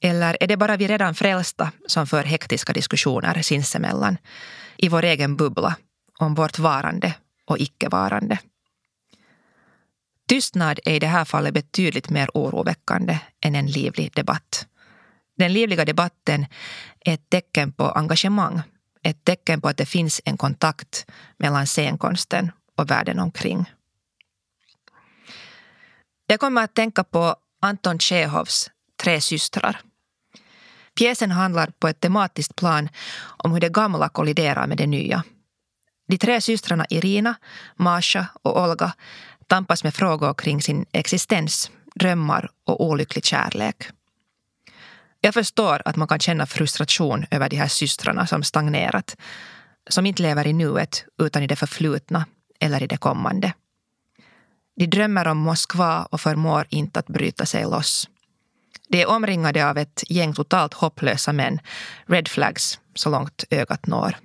Eller 0.00 0.36
är 0.40 0.46
det 0.46 0.56
bara 0.56 0.76
vi 0.76 0.88
redan 0.88 1.14
frälsta 1.14 1.72
som 1.86 2.06
för 2.06 2.22
hektiska 2.22 2.72
diskussioner 2.72 3.42
sinsemellan 3.42 4.18
i 4.76 4.88
vår 4.88 5.04
egen 5.04 5.36
bubbla 5.36 5.76
om 6.18 6.34
vårt 6.34 6.58
varande 6.58 7.14
och 7.46 7.58
icke-varande? 7.58 8.38
Tystnad 10.28 10.80
är 10.84 10.94
i 10.94 10.98
det 10.98 11.06
här 11.06 11.24
fallet 11.24 11.54
betydligt 11.54 12.10
mer 12.10 12.30
oroväckande 12.34 13.18
än 13.40 13.54
en 13.54 13.66
livlig 13.66 14.12
debatt. 14.14 14.66
Den 15.36 15.52
livliga 15.52 15.84
debatten 15.84 16.46
är 17.00 17.14
ett 17.14 17.30
tecken 17.30 17.72
på 17.72 17.84
engagemang, 17.84 18.62
ett 19.02 19.24
tecken 19.24 19.60
på 19.60 19.68
att 19.68 19.76
det 19.76 19.86
finns 19.86 20.20
en 20.24 20.36
kontakt 20.36 21.06
mellan 21.36 21.66
scenkonsten 21.66 22.52
och 22.76 22.90
världen 22.90 23.18
omkring. 23.18 23.70
Jag 26.26 26.40
kommer 26.40 26.64
att 26.64 26.74
tänka 26.74 27.04
på 27.04 27.36
Anton 27.60 27.98
Tjechovs 27.98 28.70
Tre 29.02 29.20
systrar. 29.20 29.80
Pjäsen 30.98 31.30
handlar 31.30 31.70
på 31.78 31.88
ett 31.88 32.00
tematiskt 32.00 32.56
plan 32.56 32.88
om 33.26 33.52
hur 33.52 33.60
det 33.60 33.68
gamla 33.68 34.08
kolliderar 34.08 34.66
med 34.66 34.78
det 34.78 34.86
nya. 34.86 35.24
De 36.08 36.18
tre 36.18 36.40
systrarna 36.40 36.86
Irina, 36.90 37.34
Masha 37.76 38.26
och 38.42 38.62
Olga 38.62 38.92
tampas 39.46 39.84
med 39.84 39.94
frågor 39.94 40.34
kring 40.34 40.62
sin 40.62 40.86
existens, 40.92 41.70
drömmar 41.94 42.50
och 42.64 42.84
olycklig 42.84 43.24
kärlek. 43.24 43.90
Jag 45.20 45.34
förstår 45.34 45.82
att 45.84 45.96
man 45.96 46.08
kan 46.08 46.18
känna 46.18 46.46
frustration 46.46 47.26
över 47.30 47.48
de 47.48 47.56
här 47.56 47.68
systrarna 47.68 48.26
som 48.26 48.42
stagnerat, 48.42 49.16
som 49.90 50.06
inte 50.06 50.22
lever 50.22 50.46
i 50.46 50.52
nuet 50.52 51.04
utan 51.18 51.42
i 51.42 51.46
det 51.46 51.56
förflutna 51.56 52.26
eller 52.60 52.82
i 52.82 52.86
det 52.86 52.96
kommande. 52.96 53.52
De 54.76 54.86
drömmer 54.86 55.28
om 55.28 55.38
Moskva 55.38 56.04
och 56.10 56.20
förmår 56.20 56.66
inte 56.68 56.98
att 56.98 57.06
bryta 57.06 57.46
sig 57.46 57.64
loss. 57.64 58.08
De 58.88 59.02
är 59.02 59.08
omringade 59.08 59.70
av 59.70 59.78
ett 59.78 60.04
gäng 60.08 60.34
totalt 60.34 60.74
hopplösa 60.74 61.32
män, 61.32 61.60
red 62.06 62.28
flags, 62.28 62.80
så 62.94 63.10
långt 63.10 63.44
ögat 63.50 63.86
når. 63.86 64.16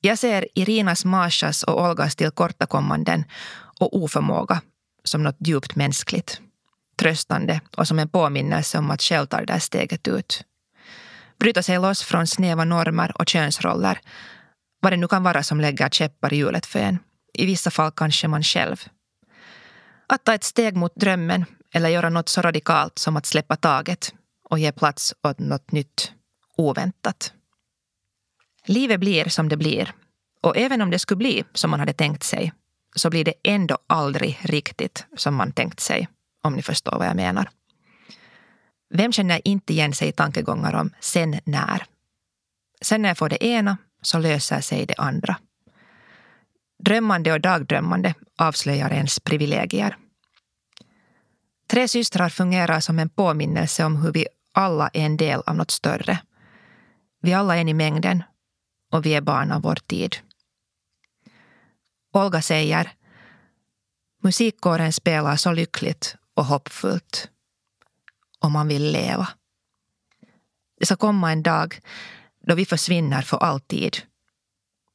Jag 0.00 0.18
ser 0.18 0.48
Irinas, 0.54 1.04
Mashas 1.04 1.62
och 1.62 1.82
Olgas 1.82 2.16
tillkortakommanden 2.16 3.24
och 3.80 3.96
oförmåga 3.96 4.62
som 5.04 5.22
något 5.22 5.36
djupt 5.38 5.76
mänskligt, 5.76 6.40
tröstande 6.98 7.60
och 7.76 7.88
som 7.88 7.98
en 7.98 8.08
påminnelse 8.08 8.78
om 8.78 8.90
att 8.90 9.02
själv 9.02 9.26
ta 9.26 9.36
det 9.36 9.52
där 9.52 9.58
steget 9.58 10.08
ut. 10.08 10.44
Bryta 11.38 11.62
sig 11.62 11.78
loss 11.78 12.02
från 12.02 12.26
snäva 12.26 12.64
normer 12.64 13.12
och 13.20 13.28
könsroller, 13.28 14.00
vad 14.80 14.92
det 14.92 14.96
nu 14.96 15.08
kan 15.08 15.22
vara 15.22 15.42
som 15.42 15.60
lägger 15.60 15.88
käppar 15.88 16.32
i 16.32 16.36
hjulet 16.36 16.66
för 16.66 16.78
en. 16.78 16.98
I 17.34 17.46
vissa 17.46 17.70
fall 17.70 17.92
kanske 17.92 18.28
man 18.28 18.42
själv. 18.42 18.84
Att 20.06 20.24
ta 20.24 20.34
ett 20.34 20.44
steg 20.44 20.76
mot 20.76 20.96
drömmen 20.96 21.44
eller 21.72 21.88
göra 21.88 22.10
något 22.10 22.28
så 22.28 22.42
radikalt 22.42 22.98
som 22.98 23.16
att 23.16 23.26
släppa 23.26 23.56
taget 23.56 24.14
och 24.50 24.58
ge 24.58 24.72
plats 24.72 25.14
åt 25.22 25.38
något 25.38 25.72
nytt, 25.72 26.12
oväntat. 26.56 27.32
Livet 28.66 29.00
blir 29.00 29.28
som 29.28 29.48
det 29.48 29.56
blir. 29.56 29.94
Och 30.42 30.56
även 30.56 30.82
om 30.82 30.90
det 30.90 30.98
skulle 30.98 31.18
bli 31.18 31.44
som 31.54 31.70
man 31.70 31.80
hade 31.80 31.92
tänkt 31.92 32.22
sig 32.22 32.52
så 32.96 33.10
blir 33.10 33.24
det 33.24 33.34
ändå 33.42 33.78
aldrig 33.86 34.38
riktigt 34.42 35.06
som 35.16 35.34
man 35.34 35.52
tänkt 35.52 35.80
sig, 35.80 36.08
om 36.42 36.54
ni 36.54 36.62
förstår 36.62 36.98
vad 36.98 37.06
jag 37.06 37.16
menar. 37.16 37.50
Vem 38.94 39.12
känner 39.12 39.48
inte 39.48 39.72
igen 39.72 39.92
sig 39.92 40.08
i 40.08 40.12
tankegångar 40.12 40.74
om 40.74 40.90
sen 41.00 41.40
när? 41.44 41.84
Sen 42.82 43.02
när 43.02 43.08
jag 43.08 43.18
får 43.18 43.28
det 43.28 43.44
ena 43.44 43.76
så 44.02 44.18
löser 44.18 44.60
sig 44.60 44.86
det 44.86 44.94
andra. 44.98 45.36
Drömmande 46.84 47.32
och 47.32 47.40
dagdrömmande 47.40 48.14
avslöjar 48.38 48.92
ens 48.92 49.20
privilegier. 49.20 49.96
Tre 51.66 51.88
systrar 51.88 52.28
fungerar 52.28 52.80
som 52.80 52.98
en 52.98 53.08
påminnelse 53.08 53.84
om 53.84 53.96
hur 53.96 54.12
vi 54.12 54.26
alla 54.52 54.88
är 54.88 55.06
en 55.06 55.16
del 55.16 55.42
av 55.46 55.56
något 55.56 55.70
större. 55.70 56.18
Vi 57.22 57.34
alla 57.34 57.56
är 57.56 57.60
en 57.60 57.68
i 57.68 57.74
mängden 57.74 58.22
och 58.92 59.06
vi 59.06 59.14
är 59.14 59.20
barn 59.20 59.52
av 59.52 59.62
vår 59.62 59.78
tid. 59.86 60.16
Olga 62.12 62.42
säger 62.42 62.92
Musikkåren 64.22 64.92
spelar 64.92 65.36
så 65.36 65.52
lyckligt 65.52 66.16
och 66.34 66.44
hoppfullt. 66.44 67.30
Och 68.40 68.50
man 68.50 68.68
vill 68.68 68.92
leva. 68.92 69.28
Det 70.78 70.86
ska 70.86 70.96
komma 70.96 71.32
en 71.32 71.42
dag 71.42 71.80
då 72.46 72.54
vi 72.54 72.66
försvinner 72.66 73.22
för 73.22 73.36
alltid. 73.36 73.96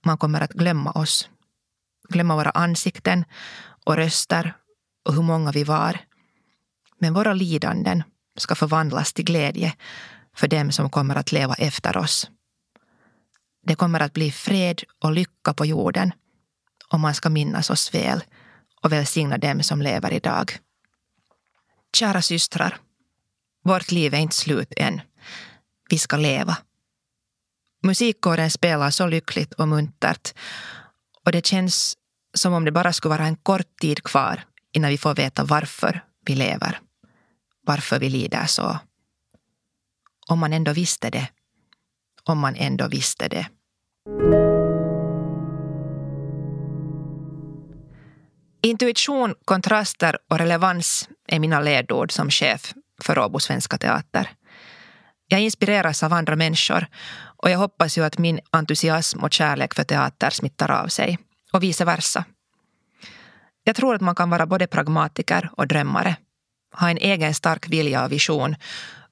Man 0.05 0.17
kommer 0.17 0.41
att 0.41 0.53
glömma 0.53 0.91
oss. 0.91 1.29
Glömma 2.09 2.35
våra 2.35 2.49
ansikten 2.49 3.25
och 3.85 3.95
röster 3.95 4.53
och 5.05 5.13
hur 5.13 5.21
många 5.21 5.51
vi 5.51 5.63
var. 5.63 5.99
Men 7.01 7.13
våra 7.13 7.33
lidanden 7.33 8.03
ska 8.37 8.55
förvandlas 8.55 9.13
till 9.13 9.25
glädje 9.25 9.73
för 10.35 10.47
dem 10.47 10.71
som 10.71 10.89
kommer 10.89 11.15
att 11.15 11.31
leva 11.31 11.53
efter 11.53 11.97
oss. 11.97 12.29
Det 13.63 13.75
kommer 13.75 13.99
att 13.99 14.13
bli 14.13 14.31
fred 14.31 14.83
och 15.03 15.11
lycka 15.11 15.53
på 15.53 15.65
jorden 15.65 16.11
om 16.87 17.01
man 17.01 17.13
ska 17.13 17.29
minnas 17.29 17.69
oss 17.69 17.93
väl 17.93 18.23
och 18.81 18.91
välsigna 18.91 19.37
dem 19.37 19.63
som 19.63 19.81
lever 19.81 20.13
idag. 20.13 20.57
Kära 21.97 22.21
systrar, 22.21 22.77
vårt 23.63 23.91
liv 23.91 24.13
är 24.13 24.19
inte 24.19 24.35
slut 24.35 24.73
än. 24.77 25.01
Vi 25.89 25.97
ska 25.97 26.17
leva. 26.17 26.57
Musikkåren 27.83 28.51
spelar 28.51 28.91
så 28.91 29.07
lyckligt 29.07 29.53
och 29.53 29.67
muntert 29.67 30.33
och 31.25 31.31
det 31.31 31.45
känns 31.45 31.97
som 32.33 32.53
om 32.53 32.65
det 32.65 32.71
bara 32.71 32.93
skulle 32.93 33.15
vara 33.15 33.25
en 33.25 33.35
kort 33.35 33.77
tid 33.81 34.03
kvar 34.03 34.43
innan 34.71 34.89
vi 34.89 34.97
får 34.97 35.15
veta 35.15 35.43
varför 35.43 36.03
vi 36.25 36.35
lever. 36.35 36.79
Varför 37.71 37.99
vi 37.99 38.09
lider 38.09 38.45
så. 38.45 38.79
Om 40.27 40.39
man 40.39 40.53
ändå 40.53 40.73
visste 40.73 41.09
det. 41.09 41.27
Om 42.23 42.39
man 42.39 42.55
ändå 42.55 42.87
visste 42.87 43.27
det. 43.27 43.47
Intuition, 48.61 49.35
kontraster 49.45 50.17
och 50.29 50.37
relevans 50.37 51.09
är 51.27 51.39
mina 51.39 51.59
ledord 51.59 52.11
som 52.11 52.29
chef 52.29 52.73
för 53.01 53.19
Åbo 53.19 53.39
Svenska 53.39 53.77
Teater. 53.77 54.29
Jag 55.27 55.41
inspireras 55.41 56.03
av 56.03 56.13
andra 56.13 56.35
människor 56.35 56.87
och 57.37 57.49
jag 57.49 57.57
hoppas 57.57 57.97
ju 57.97 58.03
att 58.03 58.17
min 58.17 58.39
entusiasm 58.49 59.23
och 59.23 59.33
kärlek 59.33 59.73
för 59.73 59.83
teater 59.83 60.29
smittar 60.29 60.71
av 60.71 60.87
sig 60.87 61.19
och 61.53 61.63
vice 61.63 61.85
versa. 61.85 62.25
Jag 63.63 63.75
tror 63.75 63.95
att 63.95 64.01
man 64.01 64.15
kan 64.15 64.29
vara 64.29 64.45
både 64.45 64.67
pragmatiker 64.67 65.49
och 65.57 65.67
drömmare, 65.67 66.15
ha 66.71 66.89
en 66.89 66.97
egen 66.97 67.33
stark 67.33 67.69
vilja 67.69 68.05
och 68.05 68.11
vision 68.11 68.55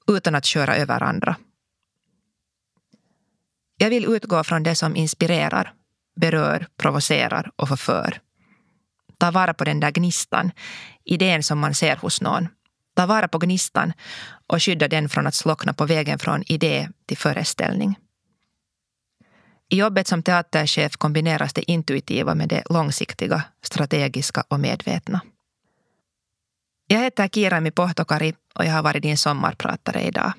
utan 0.08 0.36
att 0.36 0.46
köra 0.46 0.76
över 0.76 1.04
andra. 1.04 1.36
Jag 3.78 3.90
vill 3.90 4.06
utgå 4.06 4.44
från 4.44 4.64
det 4.64 4.76
som 4.76 4.96
inspirerar, 4.96 5.74
berör, 6.16 6.68
provocerar 6.78 7.52
och 7.56 7.68
förför. 7.68 8.22
Ta 9.18 9.32
vara 9.32 9.54
på 9.54 9.64
den 9.64 9.80
där 9.80 9.92
gnistan, 9.92 10.52
idén 11.04 11.44
som 11.44 11.60
man 11.60 11.76
ser 11.76 11.96
hos 11.96 12.22
någon. 12.22 12.48
Ta 12.96 13.06
vara 13.06 13.28
på 13.28 13.38
gnistan 13.38 13.94
och 14.48 14.64
skydda 14.64 14.88
den 14.88 15.10
från 15.10 15.28
att 15.28 15.36
slockna 15.36 15.74
på 15.74 15.86
vägen 15.86 16.20
från 16.20 16.44
idé 16.48 16.90
till 17.06 17.18
föreställning. 17.18 17.96
I 19.70 19.78
jobbet 19.78 20.08
som 20.08 20.24
teaterchef 20.24 20.98
kombineras 20.98 21.54
det 21.54 21.72
intuitiva 21.72 22.36
med 22.36 22.50
det 22.50 22.64
långsiktiga, 22.70 23.44
strategiska 23.62 24.44
och 24.48 24.60
medvetna. 24.60 25.22
Jag 26.92 27.00
heter 27.00 27.28
Kirami 27.28 27.72
Pohtokari 27.72 28.34
och 28.56 28.66
jag 28.66 28.72
har 28.72 28.84
varit 28.84 29.02
din 29.02 29.18
sommarpratare 29.18 30.02
idag. 30.02 30.34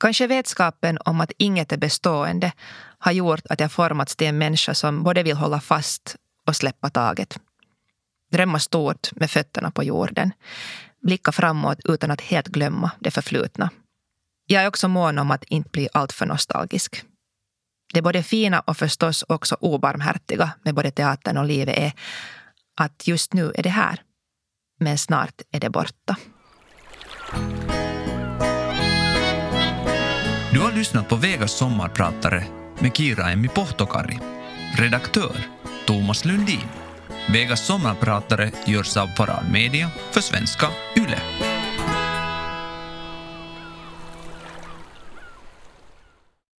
Kanske 0.00 0.26
vetskapen 0.26 0.98
om 1.04 1.20
att 1.20 1.32
inget 1.38 1.72
är 1.72 1.76
bestående 1.76 2.52
har 2.98 3.12
gjort 3.12 3.46
att 3.50 3.60
jag 3.60 3.72
formats 3.72 4.16
till 4.16 4.26
en 4.26 4.38
människa 4.38 4.74
som 4.74 5.02
både 5.02 5.22
vill 5.22 5.36
hålla 5.36 5.60
fast 5.60 6.16
och 6.46 6.56
släppa 6.56 6.90
taget. 6.90 7.38
Drömma 8.32 8.58
stort 8.58 9.08
med 9.12 9.30
fötterna 9.30 9.70
på 9.70 9.84
jorden. 9.84 10.32
Blicka 11.00 11.32
framåt 11.32 11.78
utan 11.84 12.10
att 12.10 12.20
helt 12.20 12.48
glömma 12.48 12.90
det 13.00 13.10
förflutna. 13.10 13.70
Jag 14.46 14.62
är 14.62 14.68
också 14.68 14.88
mån 14.88 15.18
om 15.18 15.30
att 15.30 15.44
inte 15.44 15.70
bli 15.70 15.88
alltför 15.92 16.26
nostalgisk. 16.26 17.04
Det 17.94 18.02
både 18.02 18.22
fina 18.22 18.60
och 18.60 18.76
förstås 18.76 19.24
också 19.28 19.56
obarmhärtiga 19.60 20.50
med 20.62 20.74
både 20.74 20.90
teatern 20.90 21.36
och 21.36 21.44
livet 21.44 21.78
är 21.78 21.92
att 22.76 23.08
just 23.08 23.32
nu 23.32 23.52
är 23.54 23.62
det 23.62 23.70
här. 23.70 24.02
Men 24.82 24.98
snart 24.98 25.34
är 25.52 25.60
det 25.60 25.70
borta. 25.70 26.16
Du 30.52 30.60
har 30.60 30.72
lyssnat 30.72 31.08
på 31.08 31.16
Vegas 31.16 31.52
sommarpratare 31.52 32.44
med 32.78 32.96
Kira 32.96 33.30
Emmi 33.30 33.48
Pohtokari. 33.48 34.18
Redaktör 34.78 35.36
Thomas 35.86 36.24
Lundin. 36.24 36.68
Vegas 37.28 37.66
sommarpratare 37.66 38.50
görs 38.66 38.96
av 38.96 39.06
Parad 39.16 39.44
Media 39.52 39.90
för 40.10 40.20
svenska 40.20 40.66
YLE. 40.96 41.51